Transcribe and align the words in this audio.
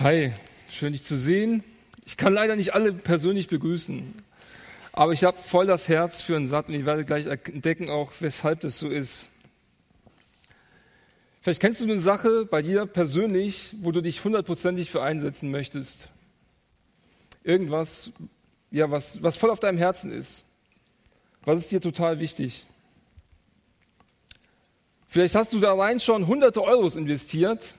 Hi, 0.00 0.32
schön 0.70 0.92
dich 0.92 1.02
zu 1.02 1.18
sehen. 1.18 1.64
Ich 2.06 2.16
kann 2.16 2.32
leider 2.32 2.54
nicht 2.54 2.72
alle 2.72 2.92
persönlich 2.92 3.48
begrüßen, 3.48 4.14
aber 4.92 5.12
ich 5.12 5.24
habe 5.24 5.38
voll 5.38 5.66
das 5.66 5.88
Herz 5.88 6.22
für 6.22 6.36
einen 6.36 6.46
Satt 6.46 6.68
und 6.68 6.74
ich 6.74 6.84
werde 6.84 7.04
gleich 7.04 7.26
entdecken 7.26 7.90
auch, 7.90 8.12
weshalb 8.20 8.60
das 8.60 8.78
so 8.78 8.86
ist. 8.86 9.26
Vielleicht 11.40 11.60
kennst 11.60 11.80
du 11.80 11.84
eine 11.84 11.98
Sache 11.98 12.44
bei 12.44 12.62
dir 12.62 12.86
persönlich, 12.86 13.74
wo 13.80 13.90
du 13.90 14.00
dich 14.00 14.22
hundertprozentig 14.22 14.88
für 14.88 15.02
einsetzen 15.02 15.50
möchtest. 15.50 16.08
Irgendwas, 17.42 18.12
ja, 18.70 18.92
was, 18.92 19.20
was 19.24 19.36
voll 19.36 19.50
auf 19.50 19.58
deinem 19.58 19.78
Herzen 19.78 20.12
ist. 20.12 20.44
Was 21.44 21.58
ist 21.58 21.72
dir 21.72 21.80
total 21.80 22.20
wichtig? 22.20 22.66
Vielleicht 25.08 25.34
hast 25.34 25.52
du 25.54 25.58
da 25.58 25.72
allein 25.72 25.98
schon 25.98 26.28
hunderte 26.28 26.62
Euros 26.62 26.94
investiert 26.94 27.74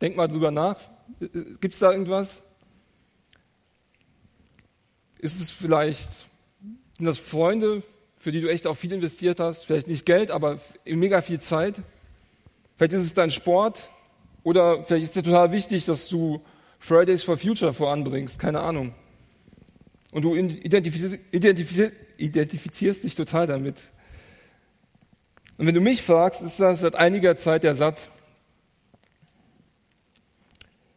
Denk 0.00 0.16
mal 0.16 0.28
drüber 0.28 0.50
nach. 0.50 0.76
Gibt 1.60 1.74
es 1.74 1.80
da 1.80 1.92
irgendwas? 1.92 2.42
Ist 5.18 5.40
es 5.40 5.50
vielleicht, 5.50 6.10
sind 6.96 7.06
das 7.06 7.18
Freunde, 7.18 7.82
für 8.16 8.32
die 8.32 8.40
du 8.40 8.48
echt 8.48 8.66
auch 8.66 8.76
viel 8.76 8.92
investiert 8.92 9.40
hast? 9.40 9.64
Vielleicht 9.64 9.88
nicht 9.88 10.04
Geld, 10.04 10.30
aber 10.30 10.60
mega 10.84 11.22
viel 11.22 11.40
Zeit? 11.40 11.76
Vielleicht 12.76 12.92
ist 12.92 13.02
es 13.02 13.14
dein 13.14 13.30
Sport 13.30 13.88
oder 14.42 14.84
vielleicht 14.84 15.04
ist 15.04 15.16
dir 15.16 15.22
total 15.22 15.52
wichtig, 15.52 15.86
dass 15.86 16.08
du 16.08 16.42
Fridays 16.78 17.24
for 17.24 17.38
Future 17.38 17.72
voranbringst. 17.72 18.38
Keine 18.38 18.60
Ahnung. 18.60 18.94
Und 20.12 20.22
du 20.22 20.34
identifizierst, 20.34 21.18
identifizierst, 21.32 21.94
identifizierst 22.18 23.04
dich 23.04 23.14
total 23.14 23.46
damit. 23.46 23.76
Und 25.58 25.66
wenn 25.66 25.74
du 25.74 25.80
mich 25.80 26.02
fragst, 26.02 26.42
ist 26.42 26.60
das 26.60 26.80
seit 26.80 26.96
einiger 26.96 27.36
Zeit 27.36 27.62
der 27.62 27.74
Satt. 27.74 28.10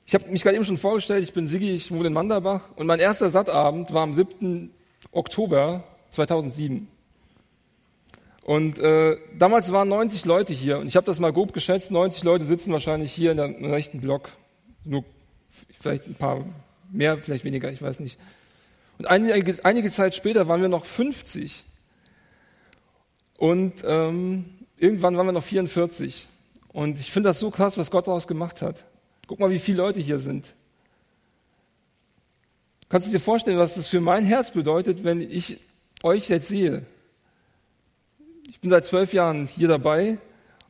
Ich 0.10 0.16
habe 0.16 0.28
mich 0.32 0.42
gerade 0.42 0.56
eben 0.56 0.66
schon 0.66 0.80
vorgestellt, 0.80 1.24
ich 1.24 1.34
bin 1.34 1.48
Sigi, 1.48 1.70
ich 1.70 1.92
wohne 1.92 2.08
in 2.08 2.14
Manderbach 2.14 2.62
und 2.76 2.88
mein 2.88 2.98
erster 2.98 3.30
Sattabend 3.30 3.94
war 3.94 4.02
am 4.02 4.16
7. 4.16 4.72
Oktober 5.12 5.84
2007. 6.08 6.88
Und 8.42 8.80
äh, 8.80 9.18
damals 9.38 9.72
waren 9.72 9.88
90 9.88 10.26
Leute 10.26 10.52
hier 10.52 10.80
und 10.80 10.88
ich 10.88 10.96
habe 10.96 11.06
das 11.06 11.20
mal 11.20 11.32
grob 11.32 11.54
geschätzt, 11.54 11.92
90 11.92 12.24
Leute 12.24 12.44
sitzen 12.44 12.74
wahrscheinlich 12.74 13.12
hier 13.12 13.30
in 13.30 13.38
der, 13.38 13.72
rechten 13.72 14.02
Block. 14.02 14.30
Nur 14.84 15.06
vielleicht 15.80 16.08
ein 16.08 16.16
paar 16.16 16.44
mehr, 16.92 17.20
vielleicht 17.20 17.46
weniger, 17.46 17.72
ich 17.72 17.84
weiß 17.84 18.00
nicht. 18.00 18.18
Und 18.98 19.06
einige, 19.06 19.64
einige 19.64 19.92
Zeit 19.92 20.16
später 20.16 20.48
waren 20.48 20.64
wir 20.64 20.70
noch 20.70 20.86
50. 20.86 21.66
Und 23.38 23.84
ähm, 23.86 24.46
irgendwann 24.76 25.18
waren 25.18 25.28
wir 25.28 25.34
noch 25.34 25.44
44. 25.44 26.30
Und 26.70 27.00
ich 27.00 27.12
finde 27.12 27.30
das 27.30 27.38
so 27.38 27.52
krass, 27.52 27.78
was 27.78 27.92
Gott 27.92 28.08
daraus 28.08 28.28
gemacht 28.28 28.64
hat. 28.64 28.86
Guck 29.30 29.40
mal, 29.40 29.52
wie 29.52 29.60
viele 29.60 29.78
Leute 29.78 30.00
hier 30.00 30.18
sind. 30.18 30.56
Kannst 32.90 33.08
du 33.08 33.12
dir 33.12 33.20
vorstellen, 33.20 33.60
was 33.60 33.76
das 33.76 33.88
für 33.88 34.02
mein 34.02 34.26
Herz 34.26 34.50
bedeutet, 34.50 35.04
wenn 35.04 35.22
ich 35.22 35.60
euch 36.02 36.30
jetzt 36.30 36.48
sehe? 36.48 36.84
Ich 38.50 38.60
bin 38.60 38.72
seit 38.72 38.86
zwölf 38.86 39.14
Jahren 39.14 39.46
hier 39.46 39.68
dabei 39.68 40.18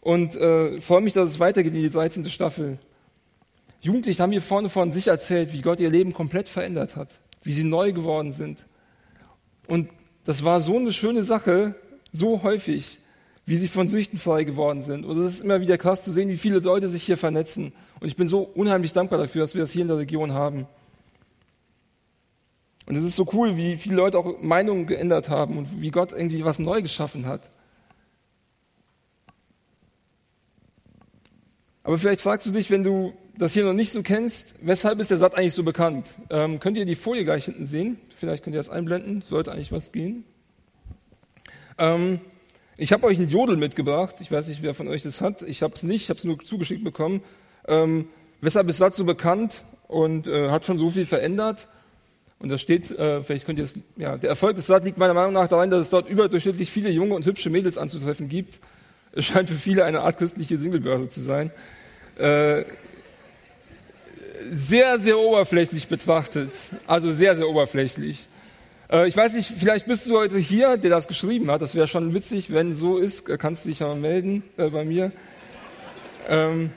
und 0.01 0.35
äh, 0.35 0.81
freue 0.81 0.99
mich, 0.99 1.13
dass 1.13 1.29
es 1.29 1.39
weitergeht 1.39 1.73
in 1.73 1.83
die 1.83 1.89
13. 1.89 2.25
Staffel. 2.25 2.79
Jugendliche 3.79 4.21
haben 4.21 4.33
hier 4.33 4.41
vorne 4.41 4.67
von 4.67 4.91
sich 4.91 5.07
erzählt, 5.07 5.53
wie 5.53 5.61
Gott 5.61 5.79
ihr 5.79 5.89
Leben 5.89 6.11
komplett 6.11 6.49
verändert 6.49 6.97
hat, 6.97 7.21
wie 7.43 7.53
sie 7.53 7.63
neu 7.63 7.93
geworden 7.93 8.33
sind. 8.33 8.65
Und 9.67 9.89
das 10.25 10.43
war 10.43 10.59
so 10.59 10.75
eine 10.75 10.91
schöne 10.91 11.23
Sache, 11.23 11.75
so 12.11 12.43
häufig 12.43 12.99
wie 13.49 13.57
sie 13.57 13.67
von 13.67 13.87
Süchten 13.87 14.19
frei 14.19 14.43
geworden 14.43 14.81
sind. 14.81 15.05
Und 15.05 15.17
es 15.17 15.33
ist 15.33 15.41
immer 15.41 15.59
wieder 15.59 15.77
krass 15.77 16.03
zu 16.03 16.11
sehen, 16.11 16.29
wie 16.29 16.37
viele 16.37 16.59
Leute 16.59 16.87
sich 16.87 17.03
hier 17.03 17.17
vernetzen. 17.17 17.73
Und 17.99 18.07
ich 18.07 18.15
bin 18.15 18.27
so 18.27 18.41
unheimlich 18.41 18.93
dankbar 18.93 19.19
dafür, 19.19 19.41
dass 19.41 19.55
wir 19.55 19.61
das 19.61 19.71
hier 19.71 19.81
in 19.81 19.87
der 19.87 19.97
Region 19.97 20.33
haben. 20.33 20.67
Und 22.85 22.95
es 22.95 23.03
ist 23.03 23.15
so 23.15 23.27
cool, 23.33 23.57
wie 23.57 23.75
viele 23.75 23.95
Leute 23.95 24.17
auch 24.17 24.41
Meinungen 24.41 24.85
geändert 24.85 25.29
haben 25.29 25.57
und 25.57 25.81
wie 25.81 25.89
Gott 25.89 26.11
irgendwie 26.11 26.45
was 26.45 26.59
neu 26.59 26.81
geschaffen 26.81 27.25
hat. 27.25 27.49
Aber 31.83 31.97
vielleicht 31.97 32.21
fragst 32.21 32.45
du 32.45 32.51
dich, 32.51 32.69
wenn 32.69 32.83
du 32.83 33.13
das 33.37 33.53
hier 33.53 33.63
noch 33.63 33.73
nicht 33.73 33.91
so 33.91 34.03
kennst, 34.03 34.55
weshalb 34.61 34.99
ist 34.99 35.09
der 35.09 35.17
Satz 35.17 35.33
eigentlich 35.33 35.53
so 35.55 35.63
bekannt? 35.63 36.07
Ähm, 36.29 36.59
könnt 36.59 36.77
ihr 36.77 36.85
die 36.85 36.95
Folie 36.95 37.25
gleich 37.25 37.45
hinten 37.45 37.65
sehen? 37.65 37.99
Vielleicht 38.15 38.43
könnt 38.43 38.55
ihr 38.55 38.59
das 38.59 38.69
einblenden, 38.69 39.21
sollte 39.21 39.51
eigentlich 39.51 39.71
was 39.71 39.91
gehen. 39.91 40.23
Ähm, 41.79 42.19
ich 42.79 42.93
habe 42.93 43.05
euch 43.05 43.17
einen 43.17 43.27
Jodel 43.27 43.57
mitgebracht. 43.57 44.15
Ich 44.21 44.31
weiß 44.31 44.47
nicht, 44.47 44.61
wer 44.61 44.73
von 44.73 44.87
euch 44.87 45.03
das 45.03 45.19
hat. 45.19 45.41
Ich 45.41 45.61
habe 45.63 45.73
es 45.75 45.83
nicht, 45.83 46.03
ich 46.03 46.09
habe 46.09 46.17
es 46.17 46.23
nur 46.23 46.39
zugeschickt 46.39 46.83
bekommen. 46.83 47.21
Ähm, 47.67 48.07
weshalb 48.39 48.69
ist 48.69 48.77
Satz 48.77 48.95
so 48.95 49.03
bekannt 49.03 49.63
und 49.87 50.27
äh, 50.27 50.49
hat 50.49 50.65
schon 50.65 50.77
so 50.77 50.89
viel 50.89 51.05
verändert? 51.05 51.67
Und 52.39 52.47
da 52.47 52.57
steht, 52.57 52.89
äh, 52.91 53.21
vielleicht 53.21 53.45
könnt 53.45 53.59
ihr 53.59 53.65
es, 53.65 53.73
ja, 53.97 54.17
der 54.17 54.29
Erfolg 54.29 54.55
des 54.55 54.67
Satz 54.67 54.85
liegt 54.85 54.97
meiner 54.97 55.13
Meinung 55.13 55.33
nach 55.33 55.49
darin, 55.49 55.69
dass 55.69 55.81
es 55.81 55.89
dort 55.89 56.09
überdurchschnittlich 56.09 56.71
viele 56.71 56.89
junge 56.89 57.15
und 57.15 57.25
hübsche 57.25 57.49
Mädels 57.49 57.77
anzutreffen 57.77 58.29
gibt. 58.29 58.59
Es 59.11 59.25
scheint 59.25 59.49
für 59.49 59.55
viele 59.55 59.83
eine 59.83 60.01
Art 60.01 60.17
christliche 60.17 60.57
Singlebörse 60.57 61.09
zu 61.09 61.19
sein. 61.19 61.51
Äh, 62.17 62.63
sehr, 64.51 64.99
sehr 64.99 65.19
oberflächlich 65.19 65.89
betrachtet. 65.89 66.51
Also 66.87 67.11
sehr, 67.11 67.35
sehr 67.35 67.49
oberflächlich. 67.49 68.29
Äh, 68.91 69.07
ich 69.07 69.15
weiß 69.15 69.35
nicht, 69.35 69.49
vielleicht 69.49 69.85
bist 69.85 70.09
du 70.09 70.17
heute 70.17 70.37
hier, 70.37 70.77
der 70.77 70.89
das 70.89 71.07
geschrieben 71.07 71.51
hat. 71.51 71.61
Das 71.61 71.75
wäre 71.75 71.87
schon 71.87 72.13
witzig, 72.13 72.51
wenn 72.51 72.75
so 72.75 72.97
ist, 72.97 73.29
äh, 73.29 73.37
kannst 73.37 73.65
du 73.65 73.69
dich 73.69 73.79
ja 73.79 73.87
mal 73.87 73.95
melden 73.95 74.43
äh, 74.57 74.69
bei 74.69 74.83
mir. 74.85 75.11
Ähm, 76.27 76.71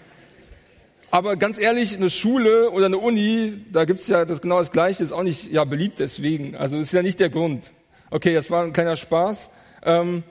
aber 1.11 1.37
ganz 1.37 1.59
ehrlich, 1.59 1.97
eine 1.97 2.09
Schule 2.11 2.71
oder 2.71 2.87
eine 2.87 2.99
Uni, 2.99 3.65
da 3.71 3.85
gibt's 3.85 4.09
ja 4.09 4.25
das 4.25 4.41
genau 4.41 4.59
das 4.59 4.73
Gleiche, 4.73 5.05
ist 5.05 5.13
auch 5.13 5.23
nicht 5.23 5.53
ja 5.53 5.65
beliebt 5.65 5.99
deswegen. 5.99 6.57
Also 6.57 6.79
ist 6.79 6.93
ja 6.93 7.03
nicht 7.03 7.21
der 7.21 7.29
Grund. 7.29 7.73
Okay, 8.11 8.35
das 8.35 8.51
war 8.51 8.63
ein 8.63 8.73
kleiner 8.73 8.97
Spaß. 8.97 9.51
Ähm, 9.85 10.23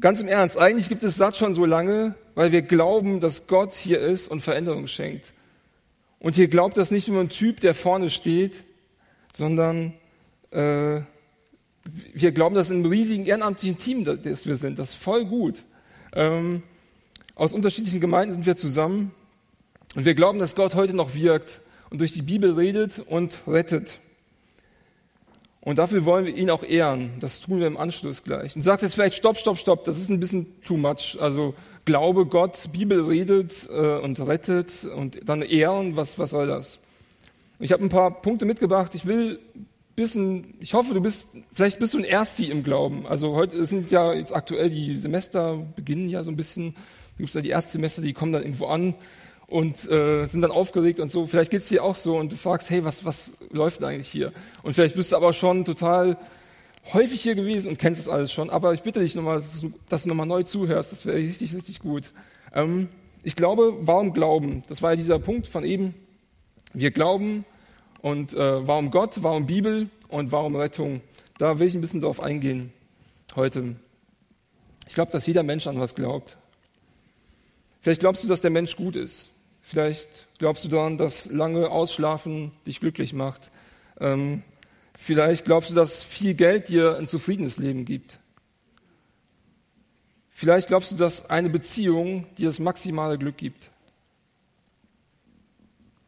ganz 0.00 0.20
im 0.20 0.28
Ernst, 0.28 0.58
eigentlich 0.58 0.88
gibt 0.88 1.02
es 1.02 1.16
das 1.16 1.38
schon 1.38 1.54
so 1.54 1.64
lange, 1.64 2.14
weil 2.34 2.52
wir 2.52 2.62
glauben, 2.62 3.20
dass 3.20 3.46
Gott 3.46 3.72
hier 3.72 4.00
ist 4.00 4.28
und 4.28 4.42
Veränderung 4.42 4.86
schenkt. 4.86 5.32
Und 6.18 6.34
hier 6.34 6.48
glaubt 6.48 6.76
das 6.76 6.90
nicht 6.90 7.08
nur 7.08 7.20
ein 7.20 7.28
Typ, 7.28 7.60
der 7.60 7.74
vorne 7.74 8.10
steht, 8.10 8.64
sondern 9.34 9.94
äh, 10.54 11.02
wir 12.14 12.32
glauben, 12.32 12.54
dass 12.54 12.70
in 12.70 12.76
einem 12.76 12.90
riesigen 12.90 13.26
ehrenamtlichen 13.26 13.78
Team, 13.78 14.04
das 14.04 14.46
wir 14.46 14.56
sind, 14.56 14.78
das 14.78 14.90
ist 14.90 14.94
voll 14.94 15.26
gut. 15.26 15.64
Ähm, 16.14 16.62
aus 17.34 17.52
unterschiedlichen 17.52 18.00
Gemeinden 18.00 18.34
sind 18.34 18.46
wir 18.46 18.56
zusammen 18.56 19.12
und 19.94 20.04
wir 20.04 20.14
glauben, 20.14 20.38
dass 20.38 20.54
Gott 20.54 20.74
heute 20.74 20.94
noch 20.94 21.14
wirkt 21.14 21.60
und 21.90 22.00
durch 22.00 22.12
die 22.12 22.22
Bibel 22.22 22.52
redet 22.52 23.00
und 23.00 23.40
rettet. 23.46 23.98
Und 25.60 25.78
dafür 25.78 26.04
wollen 26.04 26.26
wir 26.26 26.36
ihn 26.36 26.50
auch 26.50 26.62
ehren. 26.62 27.12
Das 27.20 27.40
tun 27.40 27.58
wir 27.58 27.66
im 27.66 27.78
Anschluss 27.78 28.22
gleich. 28.22 28.54
Und 28.54 28.62
sagt 28.62 28.82
jetzt 28.82 28.94
vielleicht, 28.94 29.14
stopp, 29.14 29.38
stopp, 29.38 29.58
stopp, 29.58 29.84
das 29.84 29.98
ist 29.98 30.10
ein 30.10 30.20
bisschen 30.20 30.62
too 30.62 30.76
much. 30.76 31.16
Also 31.20 31.54
Glaube 31.86 32.24
Gott, 32.26 32.70
Bibel 32.72 33.04
redet 33.04 33.68
äh, 33.70 33.98
und 33.98 34.18
rettet 34.20 34.84
und 34.84 35.28
dann 35.28 35.42
ehren, 35.42 35.96
was, 35.96 36.18
was 36.18 36.30
soll 36.30 36.46
das? 36.46 36.78
Ich 37.58 37.72
habe 37.72 37.82
ein 37.82 37.90
paar 37.90 38.22
Punkte 38.22 38.46
mitgebracht. 38.46 38.94
Ich 38.94 39.06
will 39.06 39.38
bisschen, 39.94 40.54
ich 40.60 40.74
hoffe, 40.74 40.94
du 40.94 41.00
bist, 41.00 41.28
vielleicht 41.52 41.78
bist 41.78 41.94
du 41.94 41.98
ein 41.98 42.04
Ersti 42.04 42.46
im 42.46 42.62
Glauben. 42.62 43.06
Also 43.06 43.34
heute 43.34 43.64
sind 43.66 43.90
ja 43.90 44.12
jetzt 44.12 44.34
aktuell 44.34 44.70
die 44.70 44.98
Semester 44.98 45.58
beginnen 45.76 46.08
ja 46.08 46.22
so 46.22 46.30
ein 46.30 46.36
bisschen. 46.36 46.74
Gibt 47.16 47.28
es 47.28 47.34
ja 47.34 47.40
die 47.40 47.50
Erstsemester, 47.50 48.02
die 48.02 48.12
kommen 48.12 48.32
dann 48.32 48.42
irgendwo 48.42 48.66
an 48.66 48.94
und 49.46 49.88
äh, 49.88 50.26
sind 50.26 50.42
dann 50.42 50.50
aufgeregt 50.50 50.98
und 50.98 51.10
so. 51.10 51.26
Vielleicht 51.26 51.50
geht's 51.50 51.68
dir 51.68 51.84
auch 51.84 51.94
so 51.94 52.16
und 52.16 52.32
du 52.32 52.36
fragst, 52.36 52.70
hey, 52.70 52.84
was, 52.84 53.04
was 53.04 53.30
läuft 53.50 53.80
denn 53.80 53.88
eigentlich 53.88 54.08
hier? 54.08 54.32
Und 54.62 54.74
vielleicht 54.74 54.96
bist 54.96 55.12
du 55.12 55.16
aber 55.16 55.32
schon 55.32 55.64
total 55.64 56.16
häufig 56.92 57.20
hier 57.20 57.34
gewesen 57.34 57.68
und 57.68 57.78
kennst 57.78 58.00
es 58.00 58.08
alles 58.08 58.32
schon. 58.32 58.50
Aber 58.50 58.74
ich 58.74 58.82
bitte 58.82 59.00
dich 59.00 59.14
nochmal, 59.14 59.42
dass 59.88 60.02
du 60.02 60.08
nochmal 60.08 60.26
neu 60.26 60.42
zuhörst. 60.42 60.90
Das 60.92 61.06
wäre 61.06 61.18
richtig, 61.18 61.54
richtig 61.54 61.78
gut. 61.78 62.10
Ähm, 62.52 62.88
ich 63.22 63.36
glaube, 63.36 63.74
warum 63.80 64.12
glauben? 64.12 64.62
Das 64.68 64.82
war 64.82 64.90
ja 64.90 64.96
dieser 64.96 65.18
Punkt 65.18 65.46
von 65.46 65.64
eben. 65.64 65.94
Wir 66.72 66.90
glauben, 66.90 67.44
und 68.04 68.34
äh, 68.34 68.68
warum 68.68 68.90
Gott, 68.90 69.22
warum 69.22 69.46
Bibel 69.46 69.88
und 70.08 70.30
warum 70.30 70.56
Rettung? 70.56 71.00
Da 71.38 71.58
will 71.58 71.68
ich 71.68 71.74
ein 71.74 71.80
bisschen 71.80 72.02
drauf 72.02 72.20
eingehen 72.20 72.70
heute. 73.34 73.76
Ich 74.86 74.92
glaube, 74.92 75.10
dass 75.10 75.24
jeder 75.24 75.42
Mensch 75.42 75.66
an 75.66 75.80
was 75.80 75.94
glaubt. 75.94 76.36
Vielleicht 77.80 78.00
glaubst 78.00 78.22
du, 78.22 78.28
dass 78.28 78.42
der 78.42 78.50
Mensch 78.50 78.76
gut 78.76 78.94
ist. 78.94 79.30
Vielleicht 79.62 80.28
glaubst 80.38 80.66
du 80.66 80.68
daran, 80.68 80.98
dass 80.98 81.32
lange 81.32 81.70
Ausschlafen 81.70 82.52
dich 82.66 82.78
glücklich 82.78 83.14
macht. 83.14 83.50
Ähm, 83.98 84.42
vielleicht 84.94 85.46
glaubst 85.46 85.70
du, 85.70 85.74
dass 85.74 86.04
viel 86.04 86.34
Geld 86.34 86.68
dir 86.68 86.98
ein 86.98 87.08
zufriedenes 87.08 87.56
Leben 87.56 87.86
gibt. 87.86 88.18
Vielleicht 90.28 90.68
glaubst 90.68 90.92
du, 90.92 90.96
dass 90.96 91.30
eine 91.30 91.48
Beziehung 91.48 92.26
dir 92.36 92.48
das 92.48 92.58
maximale 92.58 93.16
Glück 93.16 93.38
gibt. 93.38 93.70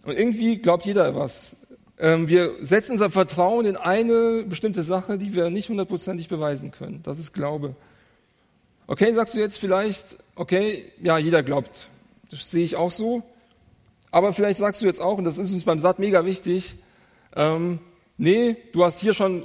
Und 0.02 0.19
irgendwie 0.19 0.58
glaubt 0.58 0.84
jeder 0.84 1.14
was. 1.14 1.56
Ähm, 1.98 2.28
wir 2.28 2.54
setzen 2.60 2.93
unser 2.93 3.10
Vertrauen 3.10 3.64
in 3.66 3.76
eine 3.76 4.44
bestimmte 4.46 4.84
Sache, 4.84 5.19
die 5.19 5.34
wir 5.34 5.50
nicht 5.50 5.69
hundertprozentig 5.69 6.28
beweisen 6.28 6.70
können. 6.70 7.00
Das 7.02 7.19
ist 7.19 7.32
Glaube. 7.32 7.75
Okay, 8.87 9.12
sagst 9.14 9.34
du 9.34 9.40
jetzt 9.40 9.58
vielleicht, 9.58 10.19
okay, 10.34 10.84
ja, 11.02 11.19
jeder 11.19 11.43
glaubt. 11.43 11.88
Das 12.31 12.50
sehe 12.50 12.64
ich 12.64 12.76
auch 12.76 12.90
so. 12.90 13.22
Aber 14.10 14.32
vielleicht 14.32 14.58
sagst 14.58 14.82
du 14.82 14.87
jetzt 14.87 15.00
auch, 15.00 15.19
und 15.19 15.25
das 15.25 15.38
ist 15.38 15.52
uns 15.52 15.64
beim 15.64 15.81
Satt 15.81 15.98
mega 15.98 16.25
wichtig, 16.25 16.76
ähm, 17.34 17.81
nee, 18.16 18.56
du 18.72 18.84
hast 18.84 19.00
hier 19.00 19.14
schon 19.14 19.44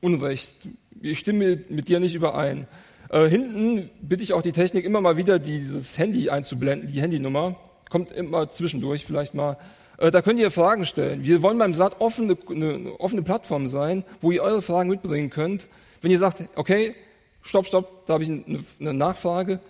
Unrecht. 0.00 0.54
Ich 1.00 1.18
stimme 1.18 1.62
mit 1.68 1.88
dir 1.88 2.00
nicht 2.00 2.14
überein. 2.14 2.66
Äh, 3.08 3.28
hinten 3.28 3.90
bitte 4.00 4.22
ich 4.22 4.32
auch 4.32 4.42
die 4.42 4.52
Technik 4.52 4.84
immer 4.84 5.00
mal 5.00 5.16
wieder 5.16 5.38
dieses 5.38 5.96
Handy 5.96 6.28
einzublenden, 6.28 6.92
die 6.92 7.00
Handynummer. 7.00 7.56
Kommt 7.88 8.12
immer 8.12 8.50
zwischendurch 8.50 9.04
vielleicht 9.04 9.34
mal. 9.34 9.56
Äh, 9.98 10.10
da 10.10 10.22
könnt 10.22 10.40
ihr 10.40 10.50
Fragen 10.50 10.84
stellen. 10.84 11.24
Wir 11.24 11.42
wollen 11.42 11.58
beim 11.58 11.74
Saat 11.74 12.00
offene, 12.00 12.36
eine 12.48 12.98
offene 13.00 13.22
Plattform 13.22 13.68
sein, 13.68 14.04
wo 14.20 14.30
ihr 14.30 14.42
eure 14.42 14.62
Fragen 14.62 14.90
mitbringen 14.90 15.30
könnt. 15.30 15.66
Wenn 16.02 16.10
ihr 16.10 16.18
sagt, 16.18 16.44
okay, 16.56 16.94
stopp, 17.42 17.66
stopp, 17.66 18.06
da 18.06 18.14
habe 18.14 18.24
ich 18.24 18.30
eine, 18.30 18.94
Nachfrage. 18.94 19.60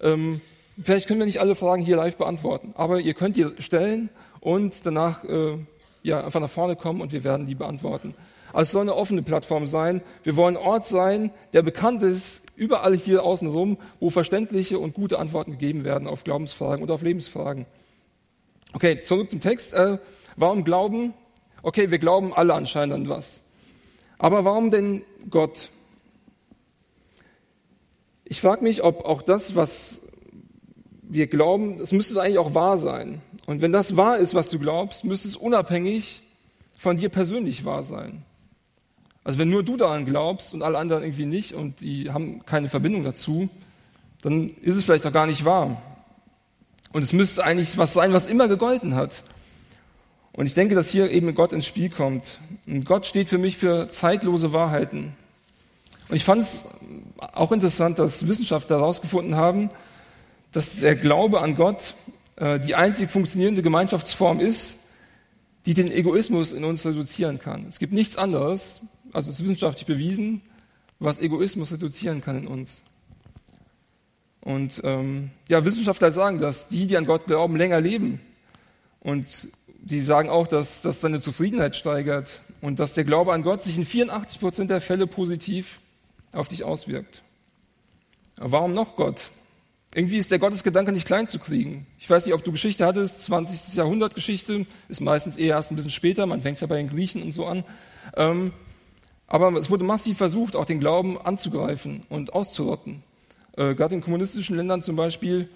Ähm, 0.00 0.40
vielleicht 0.80 1.08
können 1.08 1.20
wir 1.20 1.26
nicht 1.26 1.40
alle 1.40 1.54
Fragen 1.54 1.82
hier 1.82 1.96
live 1.96 2.16
beantworten, 2.16 2.74
aber 2.76 3.00
ihr 3.00 3.14
könnt 3.14 3.36
die 3.36 3.46
stellen 3.58 4.10
und 4.40 4.84
danach 4.84 5.24
äh, 5.24 5.58
ja, 6.02 6.24
einfach 6.24 6.40
nach 6.40 6.50
vorne 6.50 6.76
kommen 6.76 7.00
und 7.00 7.12
wir 7.12 7.24
werden 7.24 7.46
die 7.46 7.54
beantworten. 7.54 8.14
Also 8.52 8.62
es 8.62 8.70
soll 8.72 8.82
eine 8.82 8.96
offene 8.96 9.22
Plattform 9.22 9.66
sein. 9.66 10.02
Wir 10.24 10.36
wollen 10.36 10.56
Ort 10.56 10.86
sein, 10.86 11.30
der 11.52 11.62
bekannt 11.62 12.02
ist, 12.02 12.42
überall 12.56 12.96
hier 12.96 13.22
außenrum, 13.22 13.78
wo 14.00 14.10
verständliche 14.10 14.78
und 14.78 14.94
gute 14.94 15.18
Antworten 15.18 15.52
gegeben 15.52 15.84
werden 15.84 16.08
auf 16.08 16.24
Glaubensfragen 16.24 16.82
oder 16.82 16.94
auf 16.94 17.02
Lebensfragen. 17.02 17.66
Okay, 18.72 19.00
zurück 19.00 19.30
zum 19.30 19.40
Text. 19.40 19.72
Äh, 19.72 19.98
warum 20.36 20.64
glauben? 20.64 21.12
Okay, 21.62 21.90
wir 21.90 21.98
glauben 21.98 22.32
alle 22.32 22.54
anscheinend 22.54 22.94
an 22.94 23.08
was. 23.08 23.42
Aber 24.18 24.44
warum 24.44 24.70
denn 24.70 25.02
Gott? 25.28 25.70
Ich 28.24 28.40
frage 28.40 28.62
mich, 28.62 28.84
ob 28.84 29.04
auch 29.04 29.22
das, 29.22 29.56
was 29.56 30.00
wir 31.02 31.26
glauben, 31.26 31.78
das 31.78 31.90
müsste 31.90 32.20
eigentlich 32.20 32.38
auch 32.38 32.54
wahr 32.54 32.78
sein. 32.78 33.20
Und 33.46 33.60
wenn 33.62 33.72
das 33.72 33.96
wahr 33.96 34.18
ist, 34.18 34.34
was 34.34 34.48
du 34.48 34.58
glaubst, 34.58 35.04
müsste 35.04 35.26
es 35.26 35.36
unabhängig 35.36 36.22
von 36.78 36.96
dir 36.96 37.08
persönlich 37.08 37.64
wahr 37.64 37.82
sein. 37.82 38.22
Also 39.24 39.38
wenn 39.38 39.50
nur 39.50 39.64
du 39.64 39.76
daran 39.76 40.06
glaubst 40.06 40.54
und 40.54 40.62
alle 40.62 40.78
anderen 40.78 41.02
irgendwie 41.02 41.26
nicht 41.26 41.52
und 41.52 41.80
die 41.80 42.10
haben 42.10 42.44
keine 42.46 42.68
Verbindung 42.68 43.02
dazu, 43.04 43.48
dann 44.22 44.50
ist 44.62 44.76
es 44.76 44.84
vielleicht 44.84 45.06
auch 45.06 45.12
gar 45.12 45.26
nicht 45.26 45.44
wahr. 45.44 45.82
Und 46.92 47.02
es 47.02 47.12
müsste 47.12 47.44
eigentlich 47.44 47.78
was 47.78 47.92
sein, 47.92 48.12
was 48.12 48.26
immer 48.26 48.48
gegolten 48.48 48.94
hat. 48.94 49.22
Und 50.32 50.46
ich 50.46 50.54
denke, 50.54 50.74
dass 50.74 50.90
hier 50.90 51.10
eben 51.10 51.34
Gott 51.34 51.52
ins 51.52 51.66
Spiel 51.66 51.90
kommt. 51.90 52.38
Und 52.66 52.84
Gott 52.84 53.06
steht 53.06 53.28
für 53.28 53.38
mich 53.38 53.56
für 53.56 53.90
zeitlose 53.90 54.52
Wahrheiten. 54.52 55.14
Und 56.08 56.16
ich 56.16 56.24
fand 56.24 56.42
es 56.42 56.66
auch 57.32 57.52
interessant, 57.52 57.98
dass 57.98 58.26
Wissenschaftler 58.26 58.78
herausgefunden 58.78 59.36
haben, 59.36 59.70
dass 60.52 60.80
der 60.80 60.96
Glaube 60.96 61.42
an 61.42 61.54
Gott 61.54 61.94
äh, 62.36 62.58
die 62.58 62.74
einzig 62.74 63.10
funktionierende 63.10 63.62
Gemeinschaftsform 63.62 64.40
ist, 64.40 64.78
die 65.66 65.74
den 65.74 65.92
Egoismus 65.92 66.52
in 66.52 66.64
uns 66.64 66.84
reduzieren 66.84 67.38
kann. 67.38 67.66
Es 67.68 67.78
gibt 67.78 67.92
nichts 67.92 68.16
anderes, 68.16 68.80
also 69.12 69.30
es 69.30 69.36
ist 69.36 69.44
wissenschaftlich 69.44 69.86
bewiesen, 69.86 70.42
was 70.98 71.20
Egoismus 71.20 71.72
reduzieren 71.72 72.20
kann 72.22 72.38
in 72.38 72.46
uns. 72.46 72.82
Und 74.40 74.80
ähm, 74.84 75.30
ja, 75.48 75.64
Wissenschaftler 75.64 76.10
sagen, 76.10 76.38
dass 76.38 76.68
die, 76.68 76.86
die 76.86 76.96
an 76.96 77.06
Gott 77.06 77.26
glauben, 77.26 77.56
länger 77.56 77.80
leben. 77.80 78.20
Und 79.00 79.48
die 79.82 80.00
sagen 80.00 80.28
auch, 80.28 80.46
dass 80.46 80.82
das 80.82 81.00
seine 81.00 81.20
Zufriedenheit 81.20 81.76
steigert 81.76 82.40
und 82.60 82.78
dass 82.78 82.94
der 82.94 83.04
Glaube 83.04 83.32
an 83.32 83.42
Gott 83.42 83.62
sich 83.62 83.76
in 83.76 83.86
84 83.86 84.40
Prozent 84.40 84.70
der 84.70 84.80
Fälle 84.80 85.06
positiv 85.06 85.80
auf 86.32 86.48
dich 86.48 86.64
auswirkt. 86.64 87.22
Aber 88.38 88.52
warum 88.52 88.74
noch 88.74 88.96
Gott? 88.96 89.30
Irgendwie 89.92 90.18
ist 90.18 90.30
der 90.30 90.38
Gottesgedanke 90.38 90.92
nicht 90.92 91.06
klein 91.06 91.26
zu 91.26 91.38
kriegen. 91.38 91.86
Ich 91.98 92.08
weiß 92.08 92.24
nicht, 92.24 92.34
ob 92.34 92.44
du 92.44 92.52
Geschichte 92.52 92.86
hattest, 92.86 93.22
20. 93.24 93.74
Jahrhundert 93.74 94.14
Geschichte, 94.14 94.66
ist 94.88 95.00
meistens 95.00 95.36
eher 95.36 95.56
erst 95.56 95.72
ein 95.72 95.76
bisschen 95.76 95.90
später, 95.90 96.26
man 96.26 96.42
fängt 96.42 96.60
ja 96.60 96.66
bei 96.68 96.76
den 96.76 96.88
Griechen 96.88 97.22
und 97.22 97.32
so 97.32 97.46
an. 97.46 97.64
Ähm, 98.16 98.52
aber 99.26 99.52
es 99.54 99.68
wurde 99.68 99.84
massiv 99.84 100.18
versucht, 100.18 100.54
auch 100.54 100.64
den 100.64 100.78
Glauben 100.78 101.20
anzugreifen 101.20 102.02
und 102.08 102.32
auszurotten. 102.34 103.02
Äh, 103.56 103.74
Gerade 103.74 103.94
in 103.94 104.00
kommunistischen 104.00 104.56
Ländern 104.56 104.82
zum 104.82 104.96
Beispiel. 104.96 105.48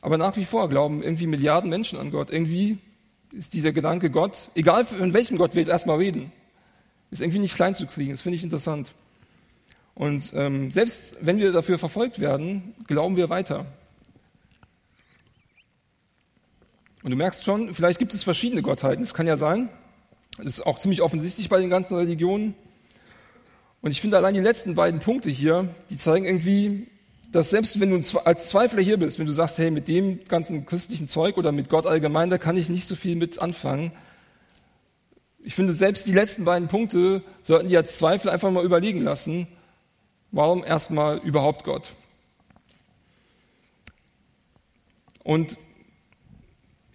Aber 0.00 0.18
nach 0.18 0.36
wie 0.36 0.44
vor 0.44 0.68
glauben 0.68 1.02
irgendwie 1.02 1.26
Milliarden 1.26 1.70
Menschen 1.70 1.98
an 1.98 2.10
Gott. 2.10 2.30
Irgendwie 2.30 2.78
ist 3.32 3.54
dieser 3.54 3.72
Gedanke 3.72 4.10
Gott, 4.10 4.50
egal 4.54 4.84
von 4.84 5.12
welchem 5.12 5.38
Gott 5.38 5.54
wir 5.54 5.62
jetzt 5.62 5.70
erstmal 5.70 5.98
reden, 5.98 6.32
ist 7.10 7.20
irgendwie 7.20 7.38
nicht 7.38 7.54
klein 7.54 7.74
zu 7.74 7.86
kriegen. 7.86 8.10
Das 8.12 8.22
finde 8.22 8.36
ich 8.36 8.42
interessant. 8.42 8.88
Und 9.94 10.32
ähm, 10.34 10.70
selbst 10.70 11.16
wenn 11.20 11.38
wir 11.38 11.52
dafür 11.52 11.78
verfolgt 11.78 12.20
werden, 12.20 12.74
glauben 12.86 13.16
wir 13.16 13.28
weiter. 13.28 13.66
Und 17.02 17.10
du 17.10 17.16
merkst 17.16 17.44
schon, 17.44 17.74
vielleicht 17.74 17.98
gibt 17.98 18.14
es 18.14 18.24
verschiedene 18.24 18.62
Gottheiten. 18.62 19.04
Das 19.04 19.14
kann 19.14 19.26
ja 19.26 19.36
sein. 19.36 19.68
Das 20.36 20.46
ist 20.46 20.66
auch 20.66 20.78
ziemlich 20.78 21.02
offensichtlich 21.02 21.48
bei 21.48 21.60
den 21.60 21.70
ganzen 21.70 21.96
Religionen. 21.96 22.54
Und 23.82 23.90
ich 23.90 24.00
finde 24.00 24.16
allein 24.18 24.34
die 24.34 24.40
letzten 24.40 24.74
beiden 24.74 25.00
Punkte 25.00 25.30
hier, 25.30 25.68
die 25.88 25.96
zeigen 25.96 26.26
irgendwie, 26.26 26.88
dass 27.32 27.50
selbst 27.50 27.78
wenn 27.78 27.90
du 27.90 28.18
als 28.24 28.48
Zweifler 28.48 28.82
hier 28.82 28.96
bist, 28.96 29.18
wenn 29.18 29.26
du 29.26 29.32
sagst, 29.32 29.58
hey, 29.58 29.70
mit 29.70 29.88
dem 29.88 30.24
ganzen 30.24 30.66
christlichen 30.66 31.06
Zeug 31.06 31.36
oder 31.36 31.52
mit 31.52 31.68
Gott 31.68 31.86
allgemein, 31.86 32.30
da 32.30 32.38
kann 32.38 32.56
ich 32.56 32.68
nicht 32.68 32.86
so 32.86 32.96
viel 32.96 33.14
mit 33.14 33.40
anfangen. 33.40 33.92
Ich 35.42 35.54
finde, 35.54 35.72
selbst 35.72 36.06
die 36.06 36.12
letzten 36.12 36.44
beiden 36.44 36.68
Punkte 36.68 37.22
sollten 37.40 37.68
die 37.68 37.76
als 37.76 37.98
Zweifler 37.98 38.32
einfach 38.32 38.50
mal 38.50 38.64
überlegen 38.64 39.02
lassen. 39.02 39.46
Warum 40.32 40.64
erstmal 40.64 41.18
überhaupt 41.18 41.64
Gott? 41.64 41.94
Und 45.22 45.56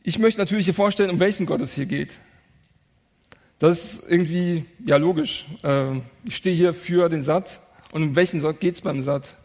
ich 0.03 0.19
möchte 0.19 0.39
natürlich 0.39 0.65
hier 0.65 0.73
vorstellen, 0.73 1.09
um 1.09 1.19
welchen 1.19 1.45
Gott 1.45 1.61
es 1.61 1.73
hier 1.73 1.85
geht. 1.85 2.19
Das 3.57 3.93
ist 3.93 4.11
irgendwie, 4.11 4.65
ja 4.85 4.97
logisch. 4.97 5.45
Äh, 5.63 6.01
ich 6.25 6.35
stehe 6.35 6.55
hier 6.55 6.73
für 6.73 7.07
den 7.07 7.23
Satt 7.23 7.61
und 7.91 8.03
um 8.03 8.15
welchen 8.15 8.41
Gott 8.41 8.59
geht's 8.59 8.81
beim 8.81 9.01
Satt? 9.01 9.35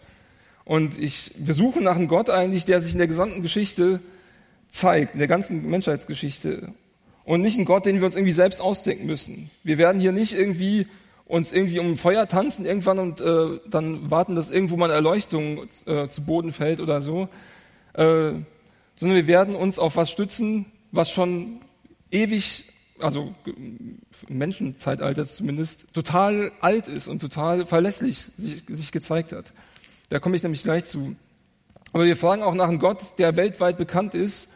Und 0.70 0.96
ich, 0.98 1.32
wir 1.36 1.52
suchen 1.52 1.82
nach 1.82 1.96
einem 1.96 2.06
Gott 2.06 2.30
eigentlich, 2.30 2.64
der 2.64 2.80
sich 2.80 2.92
in 2.92 2.98
der 2.98 3.08
gesamten 3.08 3.42
Geschichte 3.42 3.98
zeigt, 4.68 5.14
in 5.14 5.18
der 5.18 5.26
ganzen 5.26 5.68
Menschheitsgeschichte. 5.68 6.72
Und 7.24 7.40
nicht 7.40 7.58
ein 7.58 7.64
Gott, 7.64 7.86
den 7.86 7.98
wir 7.98 8.06
uns 8.06 8.14
irgendwie 8.14 8.32
selbst 8.32 8.60
ausdenken 8.60 9.06
müssen. 9.06 9.50
Wir 9.64 9.78
werden 9.78 10.00
hier 10.00 10.12
nicht 10.12 10.32
irgendwie 10.32 10.86
uns 11.26 11.52
irgendwie 11.52 11.80
um 11.80 11.96
Feuer 11.96 12.28
tanzen 12.28 12.66
irgendwann 12.66 13.00
und 13.00 13.20
äh, 13.20 13.58
dann 13.68 14.12
warten, 14.12 14.36
dass 14.36 14.48
irgendwo 14.48 14.76
mal 14.76 14.84
eine 14.84 14.94
Erleuchtung 14.94 15.64
äh, 15.86 16.06
zu 16.06 16.22
Boden 16.22 16.52
fällt 16.52 16.80
oder 16.80 17.02
so. 17.02 17.28
Äh, 17.94 18.34
sondern 18.94 19.16
wir 19.16 19.26
werden 19.26 19.56
uns 19.56 19.80
auf 19.80 19.96
was 19.96 20.08
stützen, 20.08 20.66
was 20.92 21.10
schon 21.10 21.62
ewig 22.12 22.66
also 23.00 23.34
im 23.44 23.98
Menschenzeitalter 24.28 25.26
zumindest, 25.26 25.92
total 25.94 26.52
alt 26.60 26.86
ist 26.86 27.08
und 27.08 27.18
total 27.18 27.66
verlässlich 27.66 28.26
sich, 28.38 28.62
sich 28.68 28.92
gezeigt 28.92 29.32
hat. 29.32 29.52
Da 30.10 30.18
komme 30.18 30.36
ich 30.36 30.42
nämlich 30.42 30.62
gleich 30.62 30.84
zu. 30.84 31.16
Aber 31.92 32.04
wir 32.04 32.16
fragen 32.16 32.42
auch 32.42 32.54
nach 32.54 32.68
einem 32.68 32.78
Gott, 32.78 33.18
der 33.18 33.36
weltweit 33.36 33.78
bekannt 33.78 34.14
ist 34.14 34.48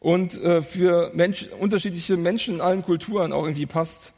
und 0.00 0.40
äh, 0.42 0.60
für 0.60 1.10
Mensch, 1.14 1.46
unterschiedliche 1.58 2.16
Menschen 2.16 2.56
in 2.56 2.60
allen 2.60 2.82
Kulturen 2.82 3.32
auch 3.32 3.44
irgendwie 3.44 3.66
passt. 3.66 4.12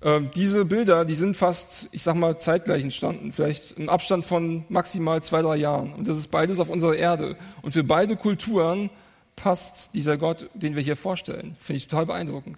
Ähm, 0.00 0.30
diese 0.34 0.64
Bilder, 0.64 1.04
die 1.04 1.14
sind 1.14 1.36
fast, 1.36 1.88
ich 1.92 2.02
sag 2.02 2.14
mal, 2.14 2.38
zeitgleich 2.38 2.82
entstanden, 2.82 3.32
vielleicht 3.32 3.72
im 3.78 3.88
Abstand 3.88 4.24
von 4.24 4.64
maximal 4.70 5.22
zwei, 5.22 5.42
drei 5.42 5.56
Jahren. 5.56 5.92
Und 5.92 6.08
das 6.08 6.16
ist 6.16 6.28
beides 6.30 6.58
auf 6.58 6.70
unserer 6.70 6.96
Erde. 6.96 7.36
Und 7.60 7.72
für 7.72 7.84
beide 7.84 8.16
Kulturen 8.16 8.90
passt 9.36 9.90
dieser 9.92 10.16
Gott, 10.16 10.48
den 10.54 10.74
wir 10.74 10.82
hier 10.82 10.96
vorstellen. 10.96 11.54
Finde 11.60 11.78
ich 11.78 11.88
total 11.88 12.06
beeindruckend. 12.06 12.56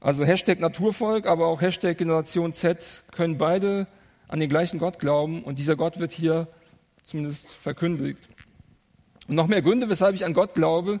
Also 0.00 0.24
Hashtag 0.24 0.60
Naturvolk, 0.60 1.26
aber 1.26 1.46
auch 1.46 1.60
Hashtag 1.60 1.98
Generation 1.98 2.52
Z 2.52 3.04
können 3.12 3.38
beide 3.38 3.86
an 4.28 4.40
den 4.40 4.48
gleichen 4.48 4.78
Gott 4.78 4.98
glauben 4.98 5.42
und 5.42 5.58
dieser 5.58 5.76
Gott 5.76 5.98
wird 5.98 6.12
hier 6.12 6.48
zumindest 7.02 7.48
verkündigt. 7.48 8.20
Und 9.28 9.34
noch 9.34 9.46
mehr 9.46 9.62
Gründe, 9.62 9.88
weshalb 9.88 10.14
ich 10.14 10.24
an 10.24 10.34
Gott 10.34 10.54
glaube, 10.54 11.00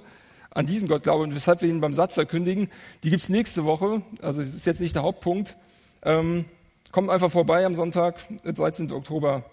an 0.50 0.66
diesen 0.66 0.88
Gott 0.88 1.02
glaube 1.02 1.24
und 1.24 1.34
weshalb 1.34 1.60
wir 1.60 1.68
ihn 1.68 1.80
beim 1.80 1.94
Satt 1.94 2.12
verkündigen, 2.12 2.70
die 3.04 3.10
gibt's 3.10 3.28
nächste 3.28 3.64
Woche. 3.64 4.02
Also 4.22 4.40
das 4.40 4.54
ist 4.54 4.66
jetzt 4.66 4.80
nicht 4.80 4.94
der 4.94 5.02
Hauptpunkt. 5.02 5.56
Ähm, 6.02 6.46
kommt 6.92 7.10
einfach 7.10 7.30
vorbei 7.30 7.66
am 7.66 7.74
Sonntag, 7.74 8.16
13. 8.44 8.90
Oktober. 8.92 9.44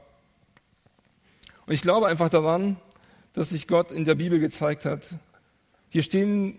Und 1.66 1.74
ich 1.74 1.82
glaube 1.82 2.08
einfach 2.08 2.30
daran, 2.30 2.78
dass 3.34 3.50
sich 3.50 3.68
Gott 3.68 3.92
in 3.92 4.06
der 4.06 4.16
Bibel 4.16 4.40
gezeigt 4.40 4.86
hat. 4.86 5.16
Hier 5.90 6.04
stehen 6.04 6.58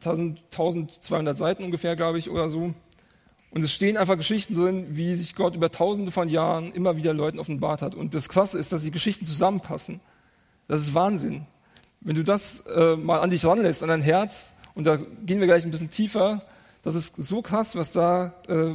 1200 0.00 1.38
Seiten 1.38 1.62
ungefähr, 1.62 1.94
glaube 1.96 2.18
ich, 2.18 2.28
oder 2.28 2.50
so. 2.50 2.74
Und 3.52 3.62
es 3.62 3.72
stehen 3.72 3.98
einfach 3.98 4.16
Geschichten 4.16 4.54
drin, 4.54 4.96
wie 4.96 5.14
sich 5.14 5.34
Gott 5.34 5.54
über 5.54 5.70
tausende 5.70 6.10
von 6.10 6.28
Jahren 6.30 6.72
immer 6.72 6.96
wieder 6.96 7.12
Leuten 7.12 7.38
offenbart 7.38 7.82
hat. 7.82 7.94
Und 7.94 8.14
das 8.14 8.30
Krasse 8.30 8.58
ist, 8.58 8.72
dass 8.72 8.82
die 8.82 8.90
Geschichten 8.90 9.26
zusammenpassen. 9.26 10.00
Das 10.68 10.80
ist 10.80 10.94
Wahnsinn. 10.94 11.46
Wenn 12.00 12.16
du 12.16 12.24
das 12.24 12.60
äh, 12.60 12.96
mal 12.96 13.20
an 13.20 13.28
dich 13.28 13.44
ranlässt, 13.44 13.82
an 13.82 13.90
dein 13.90 14.00
Herz, 14.00 14.54
und 14.74 14.84
da 14.84 14.96
gehen 14.96 15.40
wir 15.40 15.46
gleich 15.46 15.64
ein 15.64 15.70
bisschen 15.70 15.90
tiefer, 15.90 16.42
das 16.82 16.94
ist 16.94 17.14
so 17.16 17.42
krass, 17.42 17.76
was 17.76 17.92
da, 17.92 18.32
äh, 18.48 18.74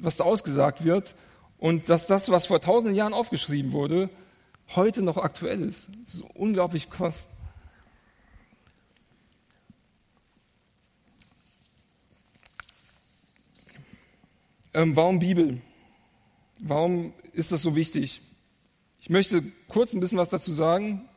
was 0.00 0.16
da 0.16 0.24
ausgesagt 0.24 0.82
wird. 0.82 1.14
Und 1.58 1.88
dass 1.88 2.08
das, 2.08 2.30
was 2.30 2.46
vor 2.46 2.60
tausenden 2.60 2.96
Jahren 2.96 3.14
aufgeschrieben 3.14 3.70
wurde, 3.70 4.10
heute 4.74 5.02
noch 5.02 5.18
aktuell 5.18 5.62
ist. 5.62 5.86
Das 6.04 6.14
ist 6.14 6.24
unglaublich 6.34 6.90
krass. 6.90 7.28
Ähm, 14.74 14.96
warum 14.96 15.18
Bibel? 15.18 15.60
Warum 16.60 17.14
ist 17.32 17.52
das 17.52 17.62
so 17.62 17.74
wichtig? 17.74 18.20
Ich 19.00 19.08
möchte 19.08 19.42
kurz 19.68 19.92
ein 19.92 20.00
bisschen 20.00 20.18
was 20.18 20.28
dazu 20.28 20.52
sagen. 20.52 21.08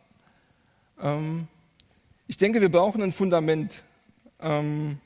Ähm, 1.01 1.47
ich 2.27 2.37
denke, 2.37 2.61
wir 2.61 2.69
brauchen 2.69 3.01
ein 3.01 3.11
Fundament, 3.11 3.83
ähm, 4.39 4.99